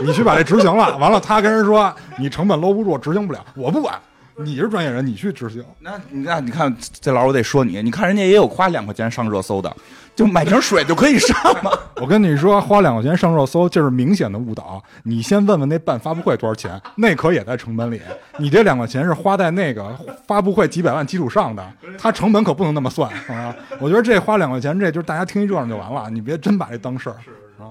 [0.03, 4.01] 你去把这执行了，完了他跟人说你成本搂不住，执行不了，我不管，
[4.43, 5.63] 你是专业人，你去执行。
[5.79, 9.75] 那你看，你看这老师我得说你，你看人家也有花两块钱上热搜的，
[10.15, 11.71] 就买瓶水就可以上嘛。
[11.99, 14.81] 我跟你说，花两块钱上热搜，就是明显的误导。
[15.03, 18.01] 你先问问那办发布会多少钱，那可也在成本里。
[18.37, 23.53] 你这两块钱是花在那个发布会几百万基础上的，它成本可不能那么算啊！
[23.79, 27.17] 我觉得这花两块钱，这就是大家听一热闹就完了，你别真把这当事儿。
[27.23, 27.31] 是
[27.61, 27.67] 啊，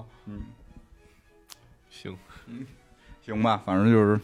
[1.89, 2.15] 行，
[3.25, 4.19] 行吧，反正就是，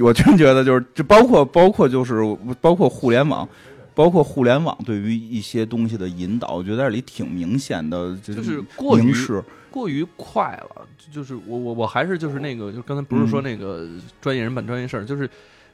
[0.00, 2.22] 我真觉得就是，这包括包括就是
[2.60, 3.48] 包括互联网，
[3.94, 9.42] 包括互联网对于一些东西的引导，我觉得这里挺明显的，就就是过于明示。
[9.70, 13.86] 过于快了，就是我我我还是就是那个，就刚才不是说那个
[14.20, 15.28] 专业人办专业事儿，就是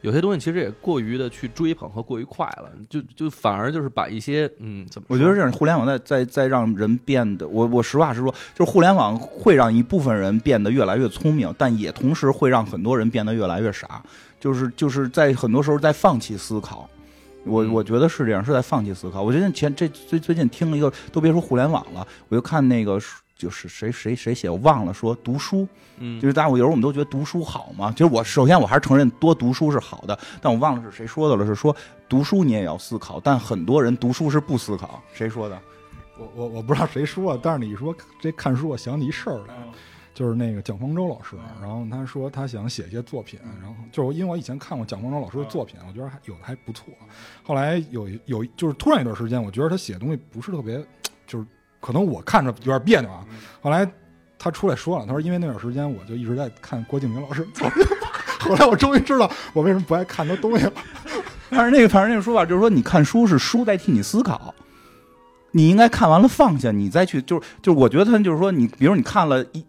[0.04, 14.02] 有些东西其实也过于的去追捧和过于快了，就就反而就是把一些嗯怎么，我觉得这样，互联网在在在让人变得，我我实话实说，就是互联网会让一部分人变得越来越聪明，但也同时会让很多人变得越来越傻，
[14.38, 16.86] 就是就是在很多时候在放弃思考。
[17.46, 19.22] 我嗯我觉得是这样，是在放弃思考。
[19.22, 23.00] 我觉得前这最最近听了一个，都别说互联网了，我就看那个
[23.36, 25.66] 就是谁谁谁写，我忘了说读书，
[25.98, 26.20] 嗯。
[26.20, 31.74] 就是大家我有时候我们都觉得读书好嘛，其实我首先我还是承认多读书是好的，但我忘了是谁说的了，是说
[32.08, 35.60] 读书你也要思考，但很多人读书是不思考，谁说的？
[36.16, 39.54] 我我我不知道谁说，但是你一说这看书，我想起一事儿来，
[40.14, 46.94] 就是那个蒋方舟老师，然后他说他想写一些作品，然后就是因为我以前看过蒋方舟老师的作品，我觉得还有的还不错。
[47.42, 50.78] 后来有有就是突然一段时间，我觉得他写的东西不是特别，
[51.26, 51.44] 就是
[51.84, 53.20] 可能我看着有点别扭啊。
[53.60, 53.86] 后来
[54.38, 57.46] 他出来说了，他说因为那段时间我就一直在看郭敬明老师，
[58.40, 60.72] 后来我终于知道我为什么不爱看他东西了。
[61.50, 64.54] 但是那个反正那个说法就是说，你看书是书代替你思考，
[65.50, 69.62] 你应该看完了放下，你再去就是就是我觉得他就是说你，比如你看了一。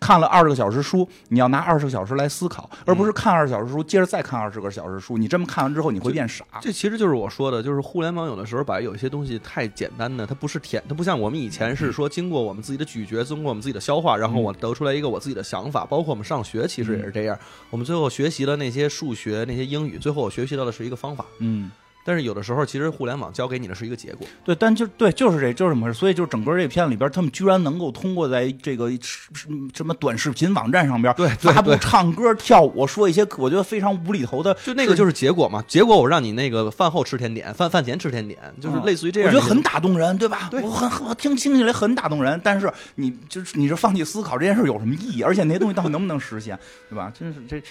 [0.00, 5.16] 看了二十个小时书，你要拿二十个小时来思考，而不是看二十小时书，接着再看二十个小时书。
[5.18, 6.44] 你这么看完之后，你会变傻。
[6.60, 15.84] 这其实就是我说的，就是互联网有的时候把有些东西太简单的，它不是甜，它不像我们以前是说经过我们自己的咀嚼，经过我们自己的消化，然后我得出来一个我自己的想法。
[15.84, 17.38] 包括我们上学其实也是这样，
[17.70, 21.24] 我们最后学习了那些数学、那些英语，最后我学习到的是一个方法。
[21.38, 21.70] 嗯，
[22.04, 24.26] 但是有的时候，其实互联网教给你的是一个结果。
[24.44, 25.98] 对，但就对，就是这，就是这么回事。
[25.98, 29.28] 所以，就是整个这片子里边，他们居然能够通过在这个什
[29.74, 39.32] 什么短视频网站上边对对发布唱歌、跳舞，说一些我觉得非常无厘头的，就那个就是结果嘛，结果我让你那个饭后吃甜点，饭饭前吃甜点，就是类似于这样。
[39.32, 40.48] 我觉得很打动人，对吧？
[40.50, 45.22] 对我很我听听起来很打动人，但是你就是你是放弃思考这件事有什么意义？
[45.22, 46.58] 而且那些东西到底能不能实现，
[46.90, 47.10] 对吧？
[47.18, 47.62] 真是这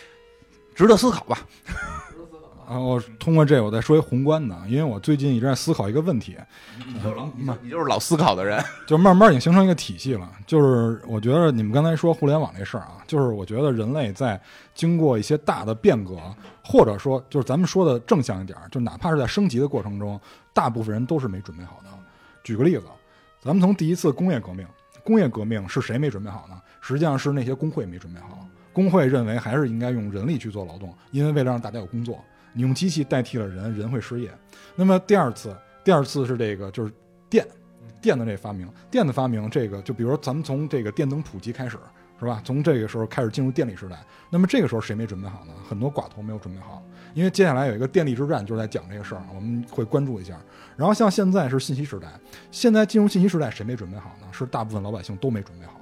[0.73, 1.37] 值得思考吧？
[2.69, 6.37] 然后通过这个，我再说一宏观的，因为我最近一直在思考一个问题，
[7.61, 10.29] 你就是老思考的人，就慢慢已经形成一个体系了。
[10.45, 14.39] 就是我觉得你们刚才说互联网这事儿啊，就是我觉得人类在
[14.73, 16.17] 经过一些大的变革，
[16.63, 20.19] 或者说就是咱们说的正向一点儿，就哪怕是在升级的过程中，
[20.53, 21.89] 大部分人都是没准备好的。
[22.43, 22.83] 举个例子，
[23.41, 24.67] 咱们从第一次工业革命，
[25.03, 26.61] 工业革命是谁没准备好呢？
[26.81, 28.45] 实际上是那些工会没准备好。
[28.73, 32.19] 工会认为还是应该用人力去做劳动，因为为了让大家有工作，
[32.53, 34.31] 你用机器代替了人，人会失业。
[34.75, 36.91] 那么第二次，第二次是这个就是
[37.29, 37.45] 电，
[38.01, 41.77] 电的这发明，电的发明，这个就比如说咱们从这个电灯普及开始，
[42.19, 42.41] 是吧？
[42.45, 44.01] 从这个时候开始进入电力时代。
[44.29, 45.53] 那么这个时候谁没准备好呢？
[45.67, 46.81] 很多寡头没有准备好，
[47.13, 50.39] 因为接下来有一个电力之战，就是在讲这个事儿，我们会关注一下。
[50.77, 52.07] 然后像现在是信息时代，
[52.51, 54.27] 现在进入信息时代，谁没准备好呢？
[54.31, 55.79] 是大部分老百姓都没准备好。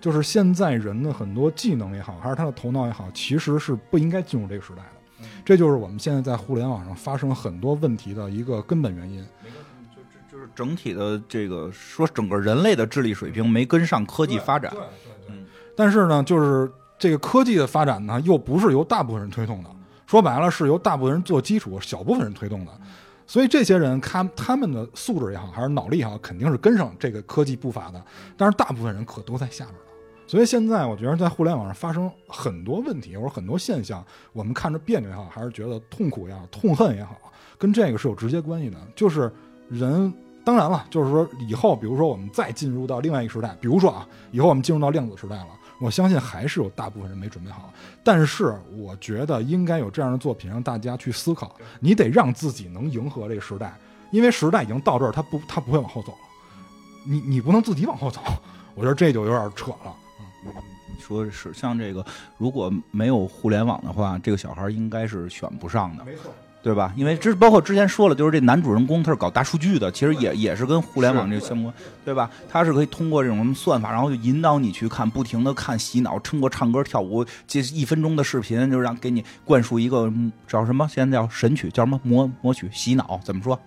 [0.00, 4.82] 就是现在人的很多技能也好，还是他的头脑也好，其实是不应该进入这个时代。
[5.44, 9.24] 这就是我们现在在互联网上发生很多问题的一个根本原因。
[9.94, 14.70] 就就是整体的这个说整个人类的智力水平没跟上科技发展。
[14.72, 14.86] 对对
[15.26, 19.70] 对嗯但是呢，就是这个科技的发展呢，又不是由大部分人推动的，
[20.06, 22.72] 说白了是由大部分人做基础，小部分人推动的。
[23.26, 28.00] 所以这些人，他他们的素质也好，还是脑力也好，肯定是跟上这个科技步伐的。
[28.36, 29.83] 但是大部分人可都在下边呢。
[30.26, 37.18] 所以现在我觉得在互联网上发生很多问题或者很多现象，我们看着别扭也好，还是觉得痛苦也好、痛恨也好，
[37.58, 38.78] 跟这个是有直接关系的。
[38.96, 39.30] 就是
[39.68, 40.12] 人，
[40.42, 45.48] 当然了，就是说以后，比如说我们再进入到另外一个时代，比如说啊，以后我们进入到量子时代了，
[45.78, 47.70] 我相信还是有大部分人没准备好。
[48.02, 53.78] 但是我觉得应该有这样的作品让大家去思考，你得让自己能迎合这个时代，
[54.10, 56.18] 因为时代已经到这儿，它不，它不会往后走了。
[57.06, 58.20] 你你不能自己往后走，
[58.74, 59.94] 我觉得这就有点扯了。
[61.00, 62.04] 说是像这个，
[62.38, 66.04] 如果没有互联网的话，这个小孩应该是选不上的。
[66.04, 66.32] 没错，
[66.62, 66.94] 对吧？
[66.96, 71.74] 因为之包括之前说了，就是这男主人公他是搞大数据的，其实也也是跟互联网这个相关，
[72.04, 72.30] 对吧？
[72.48, 80.88] 他是可以通过这种什么算法，然后就引导你去看，不停的看洗脑，通过唱歌跳舞，这一分钟的视频就让给你灌输一个嗯叫什么？
[80.88, 83.20] 现在叫神曲，叫什么魔魔曲洗脑？
[83.22, 83.60] 怎么说？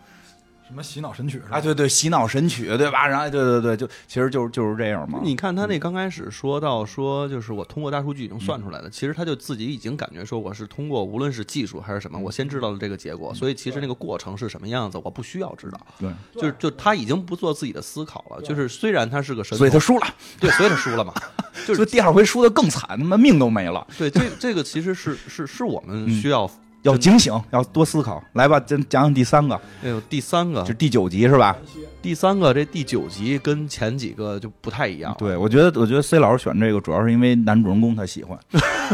[0.67, 3.07] 什么洗脑神曲是吧啊，对对，洗脑神曲，对吧？
[3.07, 5.21] 然后对对对，就其实就是就是这样嘛。
[5.23, 15.79] 你看他那刚开始说到说，就是我通过大数据已经算出来的，其实他就自己已经感觉说我是通过无论是技术还是什么，我先知道了这个结果，所以其实那个过程是什么样子，我不需要知道。
[15.97, 20.07] 对，就是就他已经不做自己的思考了，就是虽然他是个神，所以他输了，
[20.37, 21.13] 对，所以他输了嘛。
[21.65, 23.87] 就所以第二回输的更惨，他妈命都没了。
[23.97, 26.49] 对，这这个其实是是是我们需要
[26.87, 28.23] 要警醒，要多思考。
[28.33, 31.55] 来吧，咱讲讲第三个，哎呦，第三个这是第九集是吧？
[32.01, 35.13] 第三个这第九集跟前几个就不太一样。
[35.19, 38.39] 对，我觉得，我觉得 C 老师选这个主要是因为男主人公他喜欢。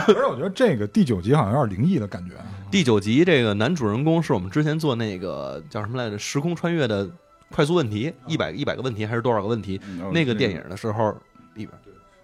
[0.07, 2.35] 而且我觉得这个第九集好像有点灵异的感觉。
[2.35, 6.17] 啊第九集这个男主人公是我们之前做那个叫什么来着？
[6.17, 7.07] 时空穿越的
[7.51, 9.79] 快速问题，一百一百个问题还是多少个问题？
[10.11, 11.15] 那个电影的时候
[11.53, 11.69] 里边，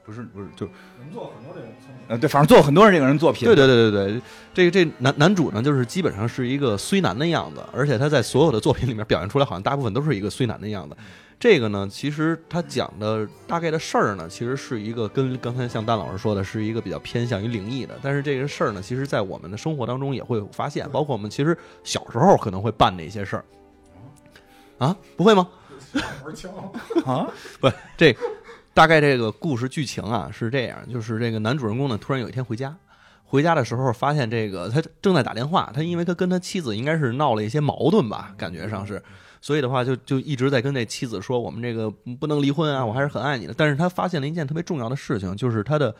[0.09, 0.65] 不是不是就
[0.99, 3.45] 能做很多这种作品呃对，反正做很多人这个人作品。
[3.47, 4.21] 对对对对对，
[4.55, 10.97] 这个这男男主呢，就是基本上是一个虽男的样子，而且他在所有的作品里面表现出来，好像大部分都是一个虽男的样子。
[11.39, 17.95] 这个呢，其实他讲的大概的事儿呢，其实是一个跟刚才像丹老师说的，是一个比较偏向于灵异的。
[18.01, 23.45] 但是这个事儿呢，其实在我们的生活当中也会发现，包括我们其实小时候可能会办的一些事儿。
[24.79, 25.47] 啊，不会吗？
[26.25, 26.51] 玩枪。
[27.05, 27.27] 啊，
[27.59, 28.15] 不，这
[28.79, 32.73] 大概这个故事剧情啊是这样，就是这个男主人公呢，突然有一天回家，
[33.25, 39.03] 回家的时候发现这个他正在打电话，他因为他跟他妻子应该是闹了一些矛盾吧，感觉上是，
[39.41, 43.53] 所以的话就就一直在跟这妻子说，我们这个不能离婚啊，我还是很爱你的。
[43.53, 45.93] 但是他发现了一件特别重要的事情，就是他的。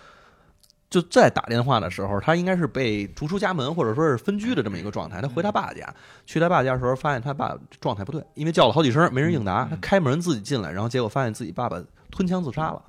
[0.90, 5.22] 就在打电话的时候，他应该是被逐出家门，或者说是分居的这么一个状态。
[5.22, 5.94] 他回他爸家，
[6.26, 9.68] 去他爸家的时候，发现他爸状态不对，因为叫了好几声没人应答。
[9.70, 11.80] 他开门自己进来，然后结果发现自己爸爸
[12.12, 12.82] 吞枪自杀了。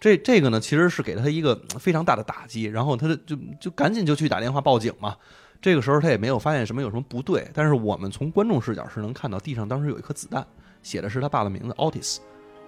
[0.00, 5.16] 这这个呢，其实是给了他一个非常大的打击，然后他就就就赶紧就去打电话报警嘛。
[5.60, 10.46] 这个时候他也没有发现什么有什么不对，但是我们从观众视角是能看到地上当时有一颗子弹，
[10.82, 12.18] 写的是他爸的名字 Otis。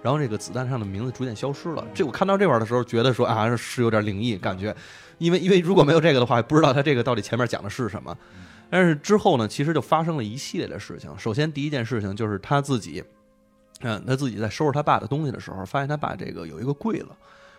[0.03, 1.87] 然后这个子弹上的名字逐渐消失了。
[1.93, 4.75] 这我看到这块儿的时候，觉得说啊是有点灵异感觉，
[5.19, 8.17] 因为因为如果没有这个的话，不知道他这个到底前面讲的是什么。
[8.69, 11.15] 但是之后呢，其实就发生了一系列的事情。
[11.19, 13.03] 首先第一件事情就是他自己，
[13.81, 17.07] 嗯，他自己在收拾他爸的东西的时候，发现他爸这个有一个柜子，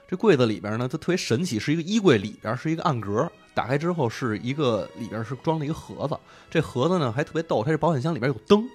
[0.09, 6.17] 这柜子里边呢，它特别神奇，是一个衣柜里边是一个暗格，打开之后是一个里边是装了一个盒子，
[6.51, 8.69] 这盒子呢还特别逗，它这保险箱里边有灯。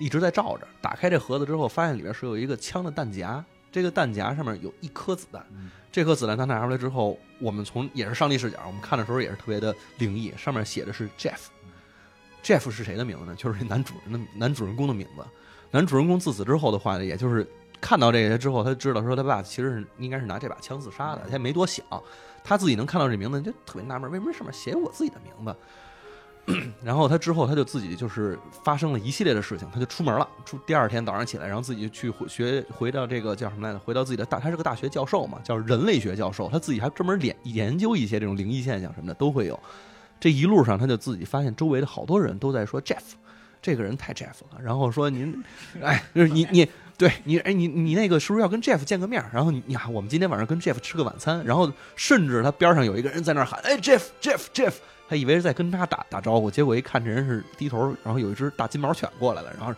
[0.00, 0.66] 一直在照着。
[0.82, 5.46] 打开这盒子之后，发现里边是有一个枪的弹夹，这个弹夹上面有一颗子弹。
[5.92, 10.34] 这颗子弹他拿出来之后，我们从也是上帝视角，我们看的时候也是特别的灵异。
[10.36, 11.38] 上面写的是 Jeff。
[12.42, 13.36] Jeff 是谁的名字呢？
[13.36, 15.24] 就是这男主人的男主人公的名字。
[15.74, 17.44] 男主人公自此之后的话呢，也就是
[17.80, 21.84] 看到这些之后，他知道说他爸其实是应该是拿这把枪自杀的，他也没多想。
[22.44, 25.56] 他自己能看到这名字，就特别纳闷，为什么上面写我自己的名字？
[26.80, 30.28] 然后他之后他就自己就是发生了一系列的事情，他就出门了。
[30.44, 33.78] 出第二天早上起来，然后自己去回学回到这个叫什么来着？
[33.80, 36.48] 回到自己的大，他是个大学教授嘛，叫人类学教授。
[36.52, 39.58] 他自己还专门研研究一些这种灵异现象什么的都会有。
[40.20, 43.02] 这一路上他就自己发现周围的好多人都在说 Jeff，
[43.64, 44.60] 这个人太 Jeff 了。
[44.62, 45.42] 然后说您，
[45.82, 49.24] 哎，就是你你对你哎你你那个是不是要跟 Jeff 见个面？
[49.32, 51.42] 然后你呀，我们今天晚上跟 Jeff 吃个晚餐。
[51.46, 54.74] 然后甚至他边上有一个人在那喊，哎 Jeff Jeff Jeff。
[55.08, 59.74] 他以为是在跟他打打招呼，结果一看这人是低头，然后有一只大金毛犬过来了，然后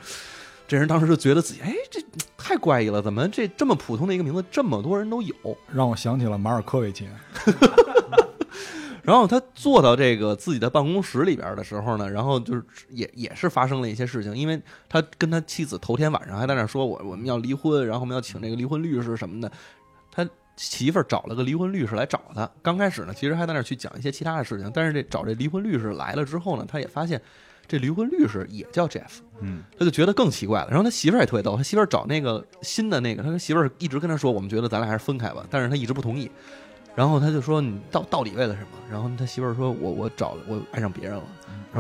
[0.68, 2.00] 这人当时就觉得自己哎，这
[2.36, 5.34] 太怪异了，怎么这这么普通的一个名字，这么多人都有？
[5.72, 7.08] 让我想起了马尔科维奇。
[9.02, 19.50] 然后他坐到这个自己的办公室里边的时候呢，然后就是也也是发生了一些事情，因为他跟他妻子头天晚上还在那说我我们要离婚，然后我们要请这个离婚律师什么的，
[20.10, 20.28] 他。
[20.58, 22.50] 媳妇儿找了个离婚律师来找他。
[22.62, 24.70] 刚开始呢，其实还在那儿去讲一些其他的事情。
[24.72, 27.20] 但是这找这离婚律师来了之后呢，他也发现
[27.68, 30.68] 这离婚律师也叫 Jeff，嗯，他就觉得更奇怪了。
[30.70, 35.46] 然后他媳妇儿也特别逗，他媳妇儿找那个新的那个，他媳妇儿一直跟他说，我们觉得咱俩还是分开吧。
[35.50, 36.30] 但是他一直不同意。
[36.96, 38.68] 然后他就说你到到底为了什么？
[38.90, 41.22] 然后他媳妇儿说我我找了我爱上别人了，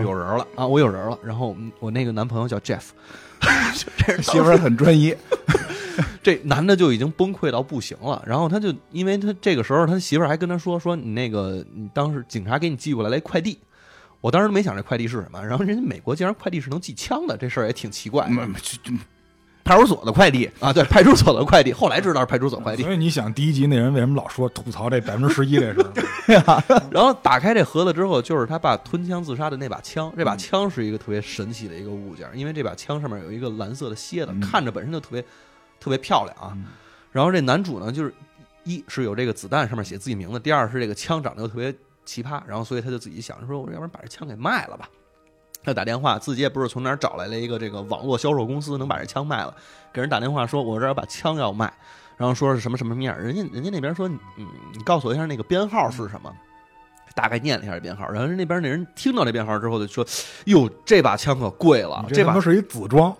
[0.02, 1.18] 有人了啊，我有人了。
[1.24, 2.90] 然后我那个男朋友叫 Jeff，
[4.06, 5.16] 这媳妇儿很专一。
[6.22, 13.58] 这男的就已经崩溃到不行了，然后他就因为他这个时候他媳妇儿还跟他说说你那个你当时警察给你寄过来了一快递，
[14.20, 18.28] 我当时没想这快递是什么，然后人家美国竟然快递是能寄枪的，这事儿也挺奇怪。
[19.66, 22.84] 派出所的快递，啊，对，派出所的快递，后来知道是派出所快递。
[22.84, 26.62] 所以你想，第一集那人为什么老说吐槽这百分之十一这事儿？
[26.88, 30.12] 然后打开这盒子之后，就是他爸吞枪自杀的那把枪。
[30.16, 35.20] 这把枪是一个特别神奇的一个物件，因为这把枪上面有一个蓝色的蝎子，嗯看着本身就特别
[35.80, 36.52] 特别漂亮啊。
[36.54, 36.66] 嗯
[37.10, 38.12] 然后这男主呢，就是
[38.62, 44.88] 一是有这个子弹上面写自己名字，第二是这个枪长得又特别奇葩，然后所以他就自己想说，我要不然把这枪给卖了吧。
[45.66, 49.54] 他打电话，自己也不是从哪儿找来了一个这个网络销售公司，能把这枪卖了，
[49.92, 51.70] 给人打电话说，我这儿把枪要卖，
[52.16, 56.32] 然后说是什么什么面儿，人家人家那边说，嗯，你告诉我一下那个编号是什么。
[57.14, 60.06] 大概念了一下这编号，然后那边那人听到这编号之后就说
[60.44, 63.16] ：“哟，这把枪可贵了，这把是一紫装，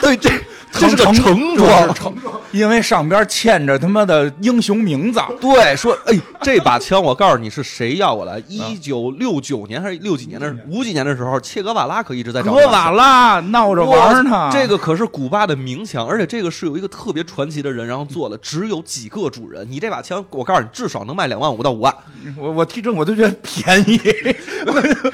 [0.00, 0.30] 对这
[0.72, 2.14] 这是个成橙装装，
[2.52, 8.42] 因为上边嵌着他妈的英雄名字，对，说哎，这把枪我告诉你是谁要过来？
[8.46, 14.50] 一九六九年还是六几年的五几年的时候，切格瓦拉可一直在找格瓦拉闹着玩呢。
[14.52, 19.66] 这个可是古巴的名枪，而且这个是有一个特别传奇的人，然后做了，只有几个主人。
[19.70, 21.94] 你这把枪，我告诉你，至少能卖两万五到五万，
[22.36, 23.98] 我我听这我就觉得便宜，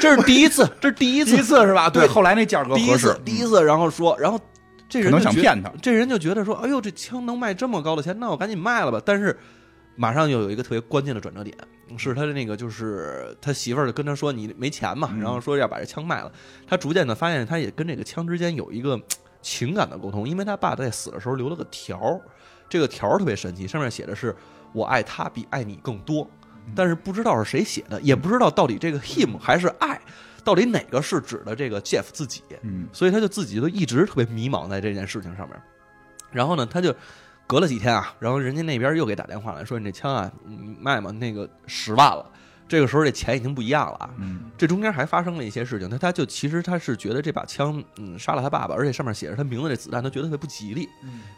[0.00, 1.88] 这是第一次，这是第一次第一次，次是吧？
[1.88, 4.40] 对后来那价格合适第一次，，第一次，然后说，然后
[4.92, 9.00] 这人想骗他这人就觉得说，哎呦，这枪能卖这么高的钱，那我赶紧卖了吧。
[9.04, 9.38] 但是
[9.96, 11.56] 马上又有一个特别关键的转折点，
[11.96, 16.30] 是他的那个，就是他媳妇儿就跟他说你没钱嘛，嗯然后说要把这枪卖了。
[16.66, 19.00] 他逐渐的发现，他也跟这个枪之间有一个
[19.40, 22.20] 情感的沟通，因为他爸在死的时候留了个条儿，
[22.68, 24.34] 这个条儿特别神奇，上面写的是
[24.72, 26.28] 我爱他比爱你更多，
[26.74, 30.00] 但是不知道是谁写的，也不知道到底这个 him 还是爱，
[30.44, 32.42] 到底哪个是指的这个 Jeff 自己。
[32.62, 35.60] 嗯，所以他就自己就一直特别迷茫在这件事情上面。
[36.30, 36.94] 然后呢，他就
[37.46, 41.10] 隔了几天啊，然后人家那边又给打电话来说：“你这枪啊，你卖吗？
[41.10, 42.30] 那个十万了。”
[42.68, 44.10] 这个时候这钱已经不一样了啊。
[44.16, 50.88] 嗯，这中间还发生了一些事情，他他就其实他是觉得这把枪，嗯，杀了他爸爸，而且上面写着他名字，这子弹他觉得特别不吉利，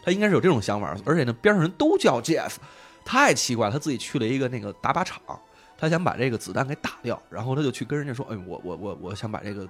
[0.01, 2.53] 他应该是有这种想法，而且呢边上人都叫 Jeff，
[3.03, 5.19] 太奇怪了，他自己去了一个那个打靶场，
[5.77, 9.67] 他想把这个子弹给打掉，然后他就去跟人家说，哎，我我我我想把这个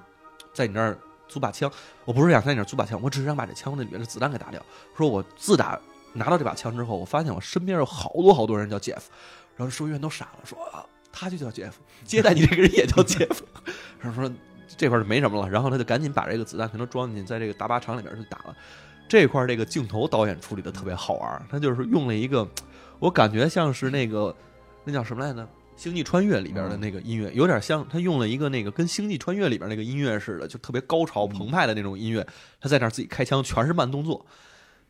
[0.53, 0.97] 在你那儿
[1.27, 1.71] 租把枪，
[2.05, 4.63] 我不是想在你那儿租把枪，我只是想把这枪那里面的子弹给打掉。
[4.95, 5.79] 说我自打
[6.13, 9.01] 拿到这把枪之后，我发现我身边有好多好多人叫 Jeff，
[9.55, 13.39] 然后收银员都傻了，说啊，他就叫 Jeff，接待你这个人也叫 Jeff，
[13.99, 14.31] 然后说
[14.77, 18.55] 这块就没什么了，然后他就赶紧把这个子弹全都装进去，在这个打靶场里边就打了。
[19.07, 22.47] 这块这个镜头导演处理的特别好玩，他就是用了一个，
[22.99, 24.35] 我感觉像是那个
[24.83, 25.41] 那叫什么来着，
[25.75, 32.25] 《星际穿越》里边的那个音乐，有点像他用了一个那个跟《星际穿越》里边那个音乐似的，就特别高潮澎湃的那种音乐。
[32.59, 34.25] 他在那儿自己开枪，全是慢动作，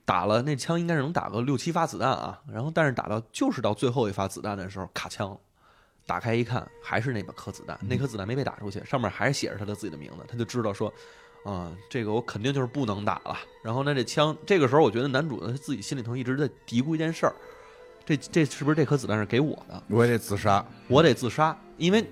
[0.06, 2.40] 打了那枪应该是能打个六七发子弹啊。
[2.52, 5.38] 然后但是打到就是到最后一发子弹的时候卡枪了，
[6.06, 10.94] 打开一看还是那把颗子弹，那颗子弹没被打出去，上面还是写着他的自己的名字，他就知道说。
[11.46, 13.38] 啊、这个我肯定就是不能打了。
[13.62, 17.36] 然后呢，这枪这个时候，我觉得男主呢他自己心里头一直在嘀咕一件事儿：
[18.06, 19.82] 这这是不是这颗子弹是给我的？
[19.88, 20.64] 我也得自杀。
[20.88, 22.06] 我得自杀，因为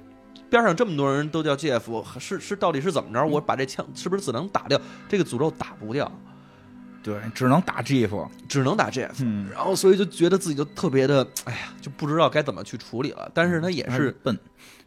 [0.49, 3.25] 边上这么多人都叫 Jeff，是是到底是怎么着？
[3.25, 4.79] 我把这枪是不是只能打掉？
[5.07, 6.11] 这个诅咒打不掉，
[7.03, 8.27] 对，只能打 Jeff。
[8.47, 9.11] 只能打 Jeff。
[9.19, 13.29] 嗯，然后所以就觉得自己就特别的，哎呀，就不知道该怎么去处理了。
[13.33, 14.37] 但是他也是笨，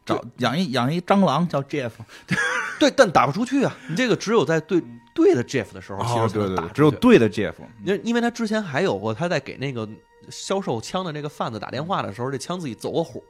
[0.05, 1.91] 找养一养一蟑螂叫 Jeff。
[2.79, 3.75] 对，但打不出去啊！
[3.89, 4.83] 你这个只有在对
[5.15, 7.55] 对的 Jeff 的时候，其哦，对对对，只有对的 Jeff。
[7.85, 9.89] 因因为他之前还有过，他在给那个
[10.31, 13.21] 销售枪的那个贩子打电话的时候，这枪自己走个火，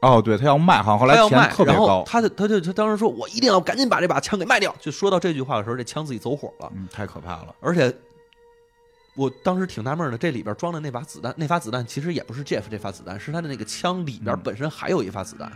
[0.00, 2.02] 哦，对他要卖，好像后来钱他要卖，然后特别高。
[2.06, 4.74] 他就他就他当时说，我一定要赶紧把这把枪给卖掉。
[4.80, 7.54] 就说到这句话的时候，这枪自己走火了，嗯，太可怕了。
[7.60, 7.94] 而且
[9.14, 15.52] 我当时挺纳闷的，这里边装的那把子弹，那发子弹其实也不是 Jeff 这发子弹，是他的那个枪里边嗯本身还有一发子弹。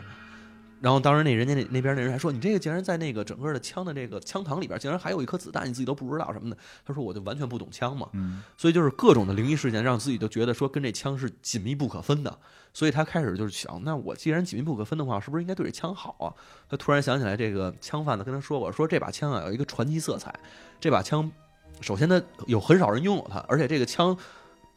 [0.84, 12.38] 然后当时那人家那那边那人还说：“你这个竟然在那个整个的枪的这个枪膛里边，竟然还有一颗子弹，你自己都不知道什么的。”他说：“我就完全不懂枪嘛。”嗯，所以就是各种的灵异事件，让自己就觉得说跟这枪是紧密不可分的。
[12.74, 16.28] 所以他开始就是想，那我既然紧密不可分的话，是不是应该对这枪好啊？
[16.68, 20.38] 他突然想起来，这个枪贩子跟他说过，说这把枪啊有一个传奇色彩。
[20.78, 21.32] 这把枪，
[21.80, 24.14] 首先它有很少人拥有它，而且这个枪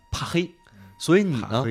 [0.09, 0.49] 怕黑，
[0.97, 1.65] 所以你呢，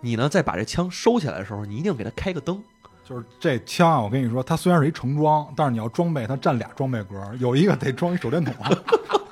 [0.00, 2.64] 你呢在把这枪收起来的时候，你一定给它开个灯。
[3.04, 8.54] 就是这枪啊，我跟你说，它虽然是一成装，但是你要装备，它占俩装备格，有一个得装一手电筒。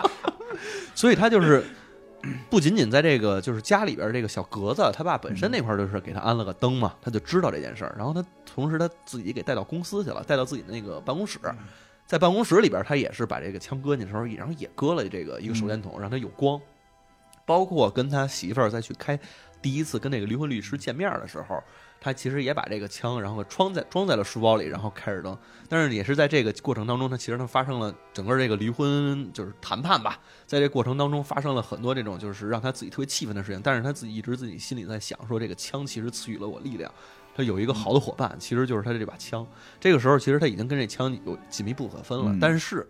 [0.95, 1.65] 所以他就是
[2.51, 7.95] 不仅仅在这个就是家里边这个小格子，他爸本身那块儿就是给他安了个灯嘛，他就知道这件事儿。
[7.97, 11.39] 然后他同时他自己给带到公司去了，带到自己的那个办公室，
[12.07, 16.61] 在办公室里边他也是把这个枪搁进去的时候，然后也搁了这个一个手电筒，让它有光。
[17.45, 19.19] 包括跟他媳妇儿再去开
[19.61, 21.61] 第一次跟那个离婚律师见面的时候，
[22.03, 25.39] 他其实也把这个枪，然后装在装在了书包里，然后开着灯。
[25.69, 33.61] 但是也是在这个过程当中，他其实他发生了整个这个离婚就是谈判吧，在这过程当中发生了很多这种就是让他自己特别气愤的事情。
[33.63, 36.93] 但是他自己一直自己心里在想说，这个枪其实赐予了我力量。
[37.35, 39.47] 他有一个好的伙伴，其实就是他的这把枪。
[39.81, 42.27] 这个时候，其实他已经跟这枪有紧密不可分了。
[42.27, 42.87] 嗯但是，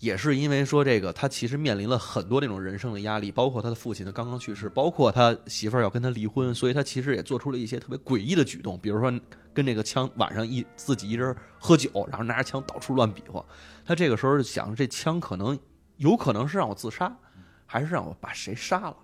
[0.00, 9.12] 也是因为说这个，他其实面临了很多那种人生的压力，包括他的父亲的刚刚去世，包括他媳妇儿要跟他离婚，所以他其实也做出了一些特别诡异的举动，比如说
[9.52, 13.44] 跟这个枪晚上一自己一人喝酒，然后拿着枪到处乱比划。
[13.84, 15.58] 他这个时候想，这枪可能
[15.96, 17.16] 有可能是让我自杀，
[17.64, 18.96] 还是让我把谁杀了？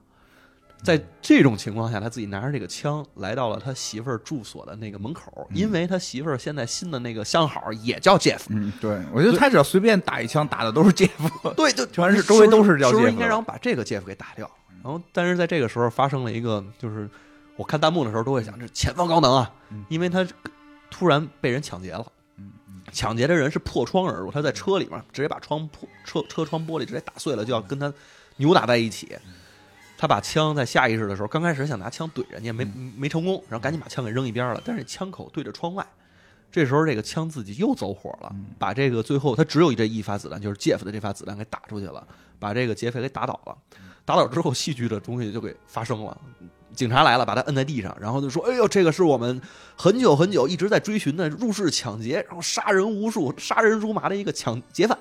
[0.82, 11.54] 在这种情况下，他自己拿着这个枪来到了他媳妇儿住所的那个门口，因为他媳妇儿现在新的那个相好也叫 Jeff，嗯，对，我觉得他只要随便打一枪，打的都是 Jeff。
[11.54, 14.50] 对，就 全是周围都是叫是不是 Jeff 的应该让我把这个 Jeff 给打掉？
[14.82, 17.08] 然后，但是在这个时候发生了一个，就是
[17.56, 19.52] 我看弹幕的时候都会想，这前方高能啊，
[19.88, 20.26] 因为他
[20.90, 22.06] 突然被人抢劫了。
[22.92, 27.92] 抢劫的人是破窗而入，他在车里面直接把窗破车车窗玻璃直接打碎了，就要跟他
[28.38, 29.16] 扭打在一起。
[30.01, 32.64] 他把枪在下意识的时候，刚开始想拿枪怼人家，没
[32.96, 34.62] 没成功，然后赶紧把枪给扔一边了。
[34.64, 35.86] 但是枪口对着窗外，
[36.51, 42.03] 这时候这个枪自己又走火了，把这个最后他只有这一发子弹，就是 Jeff 的这发子弹给打出去了，
[42.38, 43.55] 把这个劫匪给打倒了。
[44.07, 46.18] 打倒之后，戏剧的东西就给发生了。
[46.74, 49.38] 警察来了，把他摁在地上，然后就说：“哎呦，这个是我们
[49.76, 54.98] 很久很久一直在追寻的入室抢劫，然后杀人无数、杀人如麻的一个抢劫犯。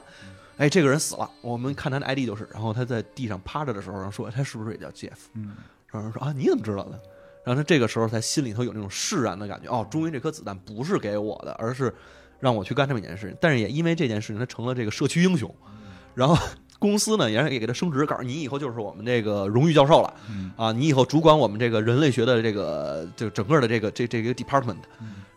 [0.60, 2.48] 哎，这个人死了，我们看他的 ID 就是。
[2.54, 5.16] 然后他在地上趴着的时候，然后说哎他是不是也叫 Jeff？
[5.34, 5.56] 嗯，
[5.88, 7.00] 然后人说啊，你怎么知道的？
[7.46, 11.92] 然后他这个时候才心里头有那种释然的感觉，哦，终于这颗子弹不是给我的，而是
[12.42, 13.38] 让我去干这么一件事情。
[13.40, 15.50] 但是也因为这件事情，他成了这个社区英雄。
[16.14, 16.38] 然后
[16.78, 20.14] 公司呢也也给他升职，告诉你以后就是我们这个荣誉教授了，
[20.58, 24.78] 啊，你以后主管我们这个人类学的这个就整个的这个这这个 department。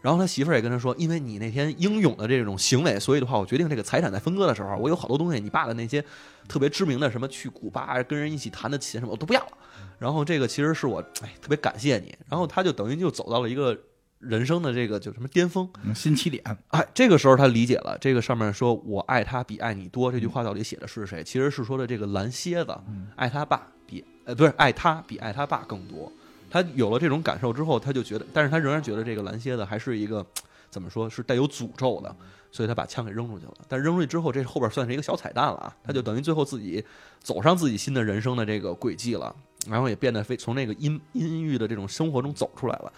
[0.03, 6.05] 然后他媳妇儿也跟他说，因为你那天英勇的这种行为，所以的话，我决定这个财产在分割的时候，我有好多东西，你爸的那些
[6.49, 9.53] 特别知名的什么去古巴跟人一起弹的琴什么，我都不要了。
[9.99, 12.13] 然后这个其实是我哎特别感谢你。
[12.29, 13.79] 然后他就等于就走到了一个
[14.19, 15.71] 人生的这个就什么巅峰。
[15.85, 21.23] 嗯新起点，哎，这个时候他理解了，这个上面说“我爱他比爱你多”这句话到底写的是谁？
[21.23, 22.77] 其实是说的这个蓝蝎子
[23.15, 26.11] 爱他爸比呃不是爱他比爱他爸更多。
[26.53, 30.25] 他有了这种感受之后，他就觉得，但是他仍然觉得这个蓝蝎子还是一个
[30.69, 32.15] 怎么说是带有诅咒的，
[32.51, 33.55] 所以他把枪给扔出去了。
[33.67, 36.85] 但扔出去之后，这后边算是一个小彩蛋了啊，他就等于最后自己
[37.21, 39.35] 走上自己新的人生的这个轨迹了，
[39.67, 42.93] 然后也变得非从那个阴阴郁的这种生活中走出来了。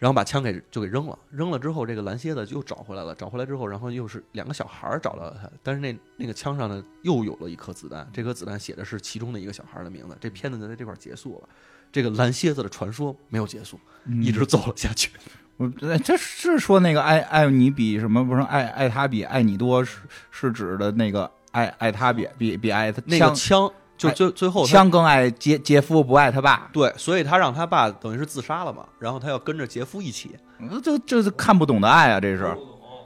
[0.00, 3.14] 然后把枪给就给扔了，扔了之后，这个蓝蝎子又找回来了。
[3.14, 10.16] 找回来之后，然后又是两个小孩儿找到了他，但是那那个枪上呢又有了一颗子弹，这颗子弹写的是其中的一个小孩儿的名字。
[10.18, 11.48] 这片子就在这块儿结束了，
[11.92, 13.78] 这个蓝蝎子的传说没有结束，
[14.22, 15.10] 一直走了下去。
[15.58, 19.98] 我哎这是说那个爱爱你比什么不是爱爱他比爱你多是
[20.30, 30.30] 是指的那个爱爱他比比比爱他那个枪枪就哎最最后枪更爱杰杰夫不爱他爸，对，所以他让他爸等于是自杀了嘛，然后他要跟着杰夫一起。
[30.82, 32.56] 这这是看不懂的爱啊，这是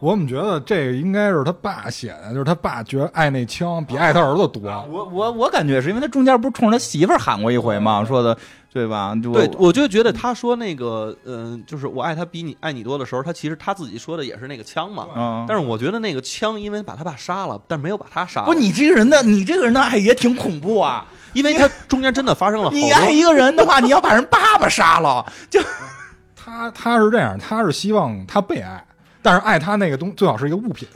[0.00, 4.60] 我怎么觉得这个应该是他爸写的，就是他爸觉得爱那枪比爱他儿子多。
[4.90, 8.04] 我我我感觉是因为他中间不是冲着他媳妇儿喊过一回吗？
[8.04, 8.36] 说的
[8.74, 9.14] 对吧？
[9.22, 15.06] 就对，我就觉得他说那个，嗯、就是我爱他比你爱你多的时候，他其实他自己说的也是那个枪嘛。
[15.16, 18.46] 嗯，但是我觉得那个枪，因为把他爸杀了，但没有把他杀了。
[18.46, 21.06] 不，你这个人的你这个人的爱也挺恐怖啊！
[21.34, 23.08] 因为他中间真的发生了你爱。
[23.08, 25.60] 一个人的话，你要把人爸爸杀了，就
[26.34, 28.84] 他他是这样，他是希望他被爱，
[29.22, 30.88] 但是爱他那个东最好是一个物品。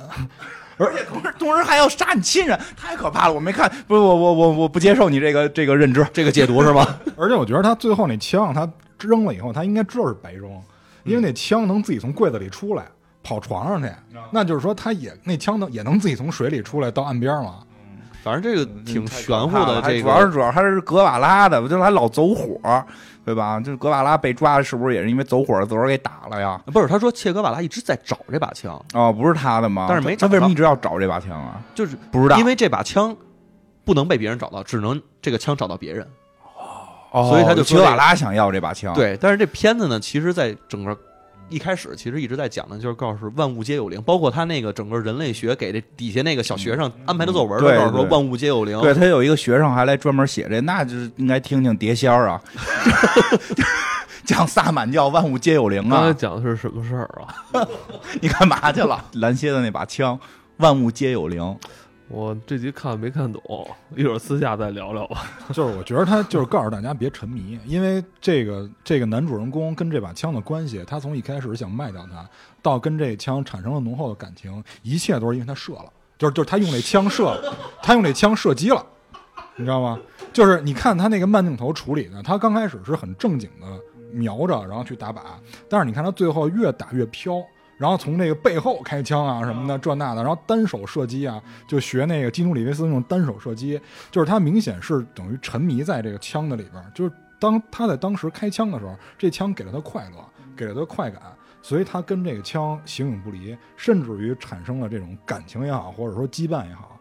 [0.79, 3.35] 而且同时同时还要杀你亲人，太可怕了！
[3.35, 6.07] 我没看，不是我我我我不接受你这个这个认知。
[6.13, 6.87] 这个解读是吗？
[7.19, 8.71] 而且我觉得他最后那枪，他
[9.01, 10.51] 扔了以后，他应该知道是白扔，
[11.05, 12.85] 因为那枪能自己从柜子里出来，
[13.23, 13.91] 跑床上去，
[14.31, 17.57] 那就是说他也那枪能也能自己从水里出来到岸边嘛。
[18.23, 19.81] 反正这个挺玄乎的。
[19.81, 22.61] 这还主要是主要还是格瓦拉的，就还老走火，
[23.25, 23.61] 对吧？
[23.61, 26.61] 就是格瓦拉被抓，是不是也是因为走火自个儿给打了呀？
[26.73, 29.87] 不是他说切格瓦拉一直在找这把枪，哦，不是他的吗？
[29.89, 31.61] 但是没他为什么一直要找这把枪啊？
[31.75, 33.15] 就是不知道，因为这把枪
[33.85, 36.07] 不能被别人找到，只能这个枪找到别人。
[37.11, 40.95] 哦所以他就格瓦拉想要这把枪。，对，但是这片子呢，其实在整个
[41.49, 48.81] 一开始其实一直在讲的，就是告诉万物皆有灵，包括他那个整个人类学给这底下那个小学生安排的作文，告诉说万物皆有灵。
[48.81, 52.41] 对他有一个学生还来专门写这，那就是应该听听碟仙儿啊，
[54.25, 56.13] 讲萨满教万物皆有灵啊刚才啊！
[56.13, 57.09] 讲的是什么事儿
[57.53, 57.67] 啊？
[58.21, 59.03] 你干嘛去了？
[59.15, 60.19] 蓝蝎的那把枪，
[60.59, 61.57] 万物皆有灵。
[62.11, 63.43] 我这集看没看懂，
[63.95, 65.25] 一会儿私下再聊聊吧。
[65.53, 72.27] 就是我觉得他就是告诉大家别沉迷，因为这个这个男主人公跟这把枪的关系，他从一开始想卖掉它，
[72.63, 78.85] 到跟这枪产生了浓厚的感情，一切都是因为他射了，就是就是他用那枪射了，他用那枪射击了，
[79.57, 80.01] 你知道吗？
[80.33, 83.67] 就是你看他那个慢镜头处理的，他刚开始是很正经的
[84.13, 85.21] 瞄着，然后去打靶，
[85.69, 87.35] 但是你看他最后越打越飘。
[87.79, 93.81] 然后从那个背后开枪啊什么的这那的，然后单手射击啊，就学那个基努里维斯那种单手射击，
[94.11, 100.17] 就是他明显是等于沉迷在这个枪的里边儿，就是当他在当时开枪的时候，这枪给了他快乐，
[100.57, 101.23] 给了他快感，
[101.63, 106.99] 所以他跟这个枪形影不离，甚至于产生了这种感情也好，或者说羁绊也好。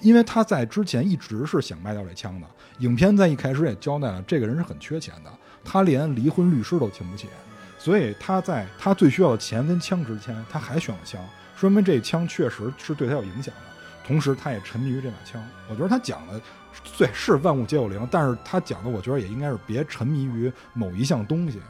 [0.00, 2.46] 因为他在之前一直是想卖掉这枪的，
[2.78, 5.30] 影片在一开始也交代了，这个人是很缺钱的，
[5.64, 7.28] 他连离婚律师都请不起，
[7.84, 11.22] 所以他在他最需要的钱跟枪之前，他还选了枪，
[11.54, 13.60] 说明这枪确实是对他有影响的。
[14.06, 15.38] 同时，他也沉迷于这把枪。
[15.68, 16.40] 我觉得他讲的，
[16.96, 21.60] 对，是万物皆有灵，但是他讲的，我觉得也应该是别沉迷于某一项东西。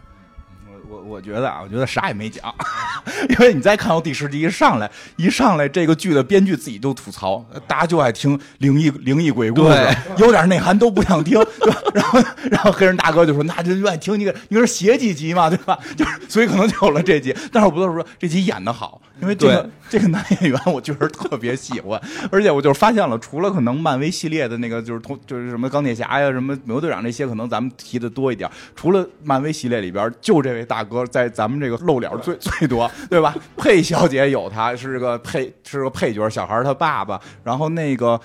[0.94, 2.54] 我我我觉得啊，我觉得啥也没讲，
[3.30, 9.88] 因为你再看到第十集一上来，一上来这个剧的编剧自己就吐槽，大家就爱听灵异灵异鬼故事，
[10.18, 11.82] 有点内涵都不想听，对吧？
[11.94, 15.78] 然后然后黑人大哥就说，那就愿意听你给，你是写几集嘛，对吧？
[15.96, 22.00] 就是所以可能就有了这集，但是我不得不说这集演的好，因为这个这个男演员我确实特别喜欢，
[22.30, 33.34] 而且我就是发现了，除了可能漫威系列的那个就是同就是什么钢铁侠呀、什么美国队长这些，可能咱们提的多一点，除了漫威系列里边，就这位大哥在咱们这个露脸最最多，对吧？
[33.56, 38.20] 佩小姐有他，是个配是个配角，小孩他爸爸，然后那个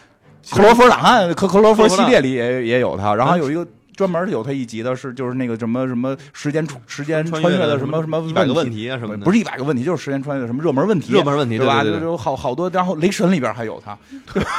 [0.51, 3.65] 克罗弗档案克克罗弗系列里也也有他，然后有一个。
[3.99, 11.83] 专门有他一集的是，就是那个什么什么时间出时间穿越的什么什么一百个问题，啊什么的，不是一百个问题，就是时间穿越的什么热门问题，热门问题对吧？
[11.83, 13.97] 对对对就有好好多，然后雷神里边还有他，
[14.33, 14.49] 对吧？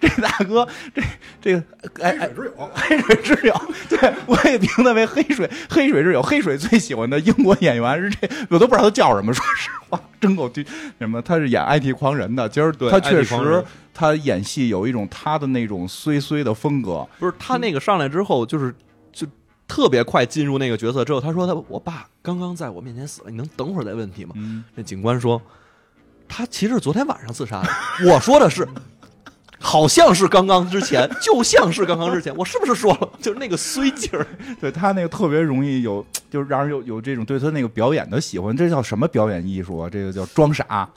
[0.00, 1.02] 这大哥，这
[1.40, 1.62] 这个
[2.02, 3.54] 哎哎，之友，黑水之友，
[3.88, 6.20] 对我也评他为黑水黑水之友。
[6.20, 10.66] 黑水最喜欢的英国演员是这，我都不知道他叫什么，说实话，真够低。
[10.98, 11.22] 什么？
[11.22, 13.64] 他是演 IT 狂人的，今儿对他确实人
[13.96, 17.08] 他演戏有一种他的那种衰衰的风格。
[17.18, 18.74] 不是他那个上来之后，就是
[19.10, 19.26] 就
[19.66, 24.34] 特别快进入那个角色之后，他说他我爸刚刚在我面前死了，你能等会儿再问题吗？
[24.36, 25.40] 嗯，那警官说，
[26.28, 27.68] 他其实昨天晚上自杀的。
[28.10, 28.68] 我说的是，
[29.58, 33.08] 好像是刚刚之前，就像是刚刚之前，我是不是说了？
[33.20, 34.26] 就是那个衰劲儿，
[34.60, 39.88] 对他那个特别容易有，就是让人有有这种对他那个表演的喜欢，这叫什么表演艺术啊？
[39.90, 40.88] 这个叫装傻。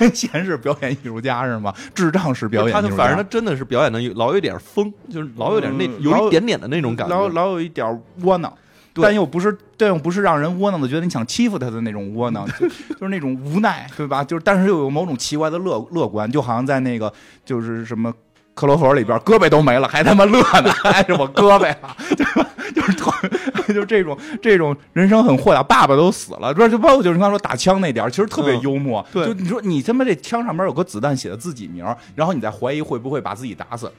[0.00, 1.72] 癫痫是表演艺术家是吗？
[1.94, 2.88] 智障是表演艺术家。
[2.90, 7.14] 他反正他真的是表演的老有点疯，就是老有点那嗯有一点点的那种感觉。
[7.14, 8.63] 老老有一点窝囊，对
[9.02, 14.22] 但又不是，但又不是让人窝囊的觉得你想欺负他的那种窝囊，就 就是那种无奈，对吧？
[14.24, 17.12] 就是但是又有某种奇怪的乐乐观，就好像在那个
[17.44, 18.12] 就是什么。
[18.56, 22.48] 克罗佛里边胳膊都没了，还他妈乐呢， 还是我胳膊啊，对吧？
[22.72, 23.10] 就是特，
[23.74, 29.04] 就这种这种人生很豁达，爸爸都死了，这就包括就是你刚才说打枪那点儿其实特别嗯幽默。
[29.12, 33.90] 对就你说你他妈这枪上面有个子弹写的自己名儿，然后你再怀疑会不会把自己打死，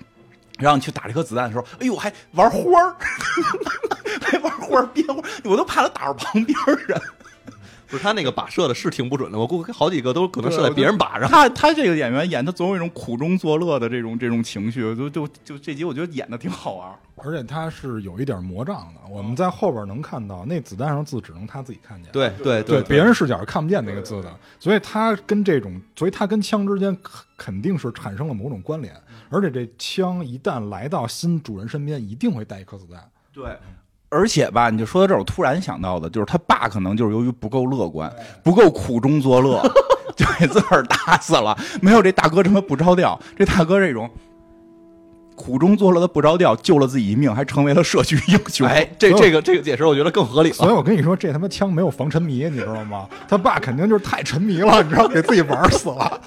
[0.58, 2.96] 然后你去打这颗子弹的时候，哎呦，还玩花儿，
[4.22, 6.58] 还玩花儿编花，我都怕他打着旁边
[6.88, 7.02] 人。
[7.88, 11.30] 不是他那个靶射的是挺不准的，我估计好几个都可能射在别人靶上。
[11.30, 16.96] 他他这个演员演的总有一种苦中作乐的这种这种情绪，就就就这集我觉得演的挺好玩儿。
[17.18, 19.00] 而且他是有一点魔障的。
[19.10, 22.12] 我们在后边能看到，那子弹上字只能他自己看见。
[22.12, 28.94] 对对对，别人视角是看不见那个字的，所以他跟这种，所以他跟枪之间肯肯定是产生了某种关联。
[29.30, 33.02] 而且这枪一旦来到新主人身边，一定会带一颗子弹。
[33.34, 33.58] 对，
[34.16, 38.10] 而且吧，你就说到这儿，我突然想到的就是他爸可能就是由于不够乐观，
[38.42, 39.62] 不够苦中作乐，
[40.16, 41.58] 就给自个儿打死了。
[41.82, 44.10] 没有这大哥这么不着调，这大哥这种
[45.36, 48.66] 苦中作乐的不着调，救了自己一命，还成为了社区英雄。
[48.66, 50.74] 哎，这这个这个解释我觉得更合理所以。
[50.74, 53.08] 我跟你说，这他妈枪没有防沉迷，你知道吗？
[53.28, 56.22] 他爸肯定就是太沉迷了，你知道，给自己玩死了。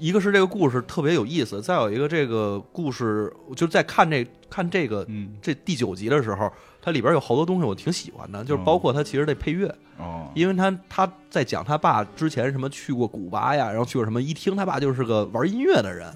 [0.00, 6.50] 一个是这个故事特别有意思，再有一个这个故事，就是在看这看这个嗯，这第九集的时候，
[6.80, 9.68] 它里边有好多东西我挺喜欢的，就是包括它其实这配乐，
[9.98, 16.10] 哦，因为他他在讲他爸之前什么去过古巴呀，然后去过什么，一听他爸就是个玩音乐的人，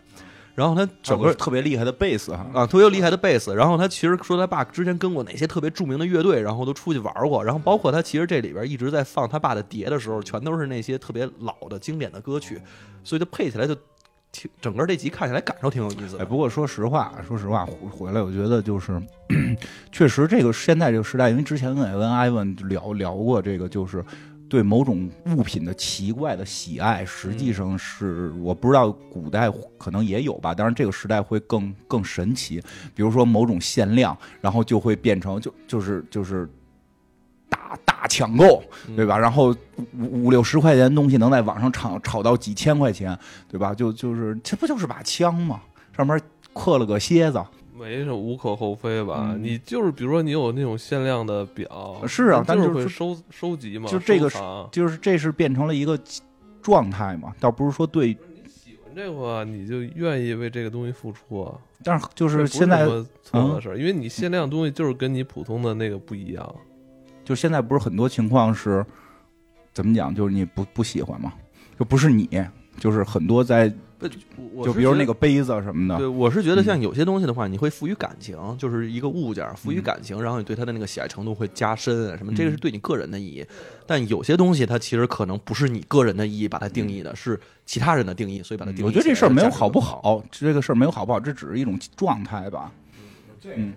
[0.55, 3.55] 然后他整个特别厉害的贝斯哈，啊，特别厉害的贝斯。
[3.55, 7.43] 然后他其实说他爸之前跟过哪些特别著名的乐队，然后都出去玩过。
[7.45, 12.61] 然后包括他其实这里边一直在放他爸的碟的时候，全都是那些特别老的经典的歌曲，
[13.03, 13.75] 所以就配起来就
[14.31, 19.01] 挺整个这集看起来感受挺有意思哎，不过说实话，说实话，回回来我觉得就是，
[19.93, 24.05] 确实这个现在这个时代，因为之前跟艾文艾文聊聊过这个，就是
[24.55, 32.63] 对某种物品的奇怪的喜爱，实际上是我不知道古代可能也有吧，当然这个时代会更更神奇，
[32.95, 36.49] 比如说某种限量，然后就会变成就就是就是
[37.49, 38.63] 大大抢购，
[38.95, 39.19] 对吧？
[39.19, 39.49] 然后
[39.99, 43.19] 五五六十块钱东西能在网上炒炒到几千块钱，
[43.49, 43.75] 对吧？
[43.75, 45.61] 就就是这不就是把枪吗？
[45.97, 46.17] 上面
[46.53, 47.43] 刻了个蝎子，
[47.77, 49.31] 没什么无可厚非吧？
[49.33, 54.31] 嗯你就是比如说你有那种限量的表，是啊但就是会收收集嘛，就这个
[54.71, 55.99] 就是这是变成了一个
[56.63, 61.59] 状态嘛，倒不是说对，喜欢这个，你就愿意为这个东西付出啊。
[61.83, 62.87] 但是就是现在
[63.23, 66.55] 错的事儿，因为你限量的东西就是跟你普通的那个不一样。
[67.25, 68.85] 就现在不是很多情况是
[69.73, 71.33] 怎么讲，就是你不不喜欢嘛，
[71.79, 72.29] 就不是你，
[72.79, 73.71] 就是很多在
[74.09, 83.45] 就比如那个杯子什么的，对，我是觉得像嗯有些东西的话，你会赋予感情，就是一个物件赋予感情，然后你对它的那个喜爱程度会加深啊什么，这个是嗯对你个人的意义。
[83.87, 92.73] 但有些东西它其实可能不是你个人的意义把它定义的，是其他人的定义，所以把它定义我觉得这事儿没有好不好，这个事儿没有好不好，这只是一种状态吧。
[93.57, 93.75] 嗯，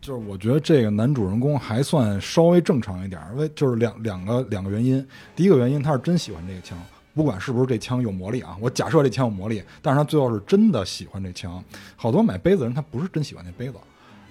[0.00, 5.06] 就是我觉得这个男主人公还算稍微正常一点儿，为就是两两个两个原因。
[5.36, 6.78] 第一个原因，他是真喜欢这个枪，
[7.14, 11.62] 不管是不是这枪有魔力啊，我假设这枪有魔力，但是他最后是真的喜欢这枪。
[11.96, 13.78] 好多买杯子的人他不是真喜欢那杯子，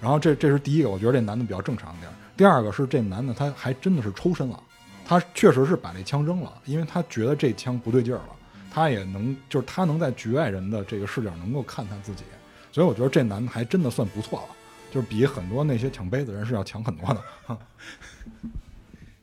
[0.00, 2.10] 然后这这是第一个，我觉得这男的比较正常一点。
[2.36, 4.62] 第二个是这男的他还真的是抽身了，
[5.06, 8.36] 他确实是把这枪扔了，因为他觉得这枪不对劲儿了，
[8.70, 12.24] 他也能就是他能在局外人的这个视角能够看他自己，
[12.70, 14.48] 所以我觉得这男的还真的算不错了。
[14.90, 17.20] 就是比很多那些抢杯子人是要强很多的。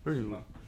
[0.04, 0.26] 不是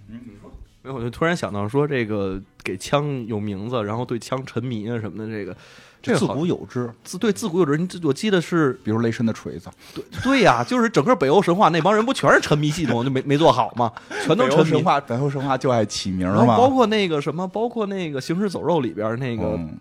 [0.08, 0.50] 嗯，你说。
[0.84, 5.56] 没有，我就突然想到说，这个给枪有名字，然后对枪沉迷啊什么的，这个
[6.02, 7.78] 这个自古有之，自对自古有之。
[7.78, 13.92] 你我记得是比如雷神的锤子，对对呀、就是整个北欧神话那帮人不全是沉迷系统，就没没做好吗？
[14.26, 14.84] 全都沉迷神。
[14.84, 19.78] 话，北欧神话就爱起名嘛，包括那个什么，包括那个《行尸走肉》里边那个嗯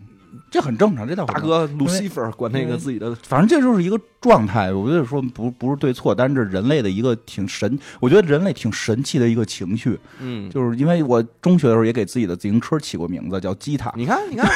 [0.52, 14.46] 这很正常，这大哥路西弗管那个自己的反正这就是一个状态，我觉得说不不是对错，但是这人类的一个挺神，我觉得人类挺神奇的一个情绪，嗯，就是因为我中学的时候也给自己的自行车起过名字叫吉他，你看你看，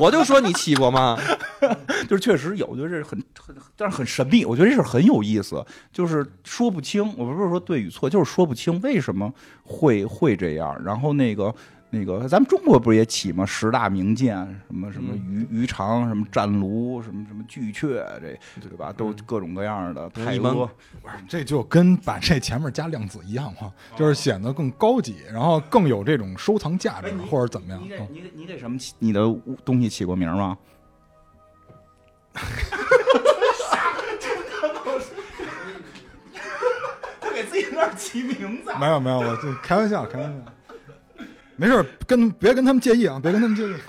[0.00, 1.18] 我就说你起过吗？
[2.08, 10.76] 就是确实有，我觉得这是很很，但是很神秘，我觉得这事很有意思，就是说不清，我不是说对与错，就是说不清为什么会会这样。
[10.84, 11.54] 然后那个
[11.94, 13.44] 那个，咱们中国不是也起吗？
[13.44, 14.34] 十大名剑，
[14.66, 18.90] 什么什么鱼鱼肠，什么战卢，什么什么巨阙，这对吧？
[18.90, 20.66] 都各种各样的太多。
[21.02, 27.88] 不是，这就跟把这前面加量子一样嘛，就是显得更高级，然后更有这种收藏价值或者怎么样你。
[27.90, 29.20] 给嗯你给你给什么起你的
[29.62, 30.56] 东西起过名吗？
[37.20, 40.38] 他 给自己那儿起名字没有没有，我就开玩笑，开玩笑。
[41.56, 43.74] 没事儿，跟别跟他们介意啊，别跟他们介意。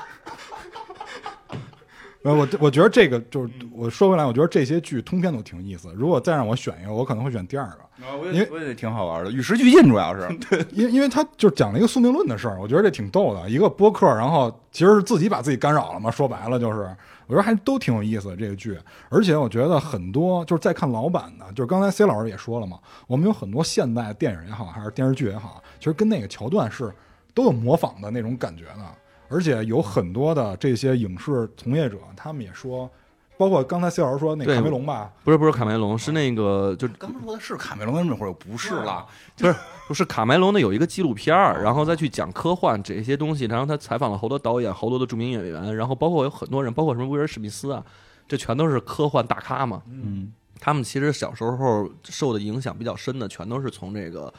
[2.24, 5.92] 呃，我我觉得这个就是我说回来，我觉得这些剧通篇都挺有意思。
[5.94, 7.80] 如果再让我选一个，我可能会选第二个。
[8.18, 10.30] 我因为我也挺好玩的，与时俱进，主要是
[10.72, 13.50] 因因为他就是讲了一个宿命论的事儿，我觉得这挺逗的。
[13.50, 16.80] 一个播客，然后其实是自己把自己干扰了嘛，说白了就是，
[17.28, 18.80] 我觉得还都挺有意思的这个剧。
[19.10, 26.90] 而且我觉得很多就是在看老版的，就是刚才 C 老师也说了嘛，我们有很多现代电影也好，还是电视剧也好，其实跟那个桥段是
[27.34, 28.86] 都有模仿的那种感觉呢。
[29.30, 32.88] 而且有很多的这些影视从业者，他们也说，
[33.36, 39.08] 包括刚才 C 老师说那对卡梅隆吧，不是不是卡梅隆，是那个就刚刚说的是卡梅隆，那会儿又不是了。
[39.36, 39.56] 不是
[39.88, 47.84] 不是卡梅隆的有一个纪录片儿，然后再去讲科幻这些东西，然后他采访了好多导演、好多的著名演员，然后包括有很多人，包括什么威尔史密斯啊，
[48.28, 49.82] 这全都是科幻大咖嘛。
[49.90, 54.32] 嗯，他们其实小时候受的影响比较深的，全都是从这个。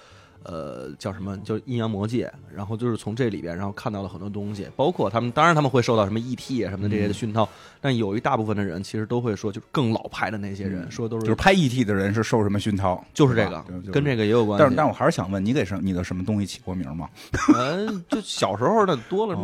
[0.44, 1.36] 呃，叫什么？
[1.38, 7.48] 叫阴阳魔界，然后就是从这里边，然后看到了很多东西，包括他们，当然他们会受到什么 ET 啊什么的这些的熏陶，
[7.80, 13.02] 但有一大部分的人其实都会说，就是更老派的那些人、说都是就是拍 ET 的人是受什么熏陶？
[13.12, 14.62] 就是这个跟这个也有关系。
[14.62, 17.08] 但是，但我还是想问，你给什你的什么东西起过名吗？
[17.56, 19.34] 嗯，就小时候的多了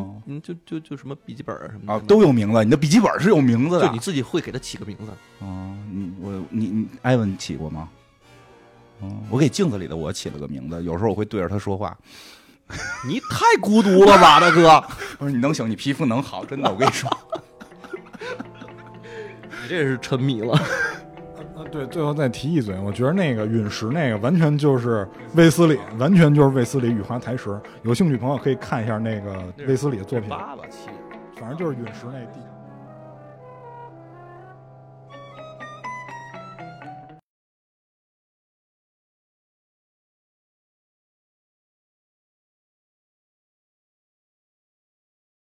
[0.42, 3.86] 就就就什么笔记本啊什么啊，的，都有名字，你的笔记本是有名字的。
[3.86, 5.06] 就你自己会给它起个名字。
[5.38, 7.88] 哦，你我你你艾文起过吗？
[9.00, 11.96] 哦，我给镜子里的我起了个名字，有时候我会对着他说话。
[13.04, 14.68] 你太孤独了吧，大哥！
[15.18, 17.10] 我说你能行，你皮肤能好，真的，我跟你说。
[19.62, 20.54] 你这是沉迷了。
[20.54, 27.60] 啊，对，最后再提一嘴，我觉得那个陨石那个完全就是卫斯理，完全就是卫斯理雨花台石。
[27.82, 30.88] 有兴趣朋友可以看一下那个卫斯理的作品，八吧七。
[31.40, 32.38] 反正就是陨石那地。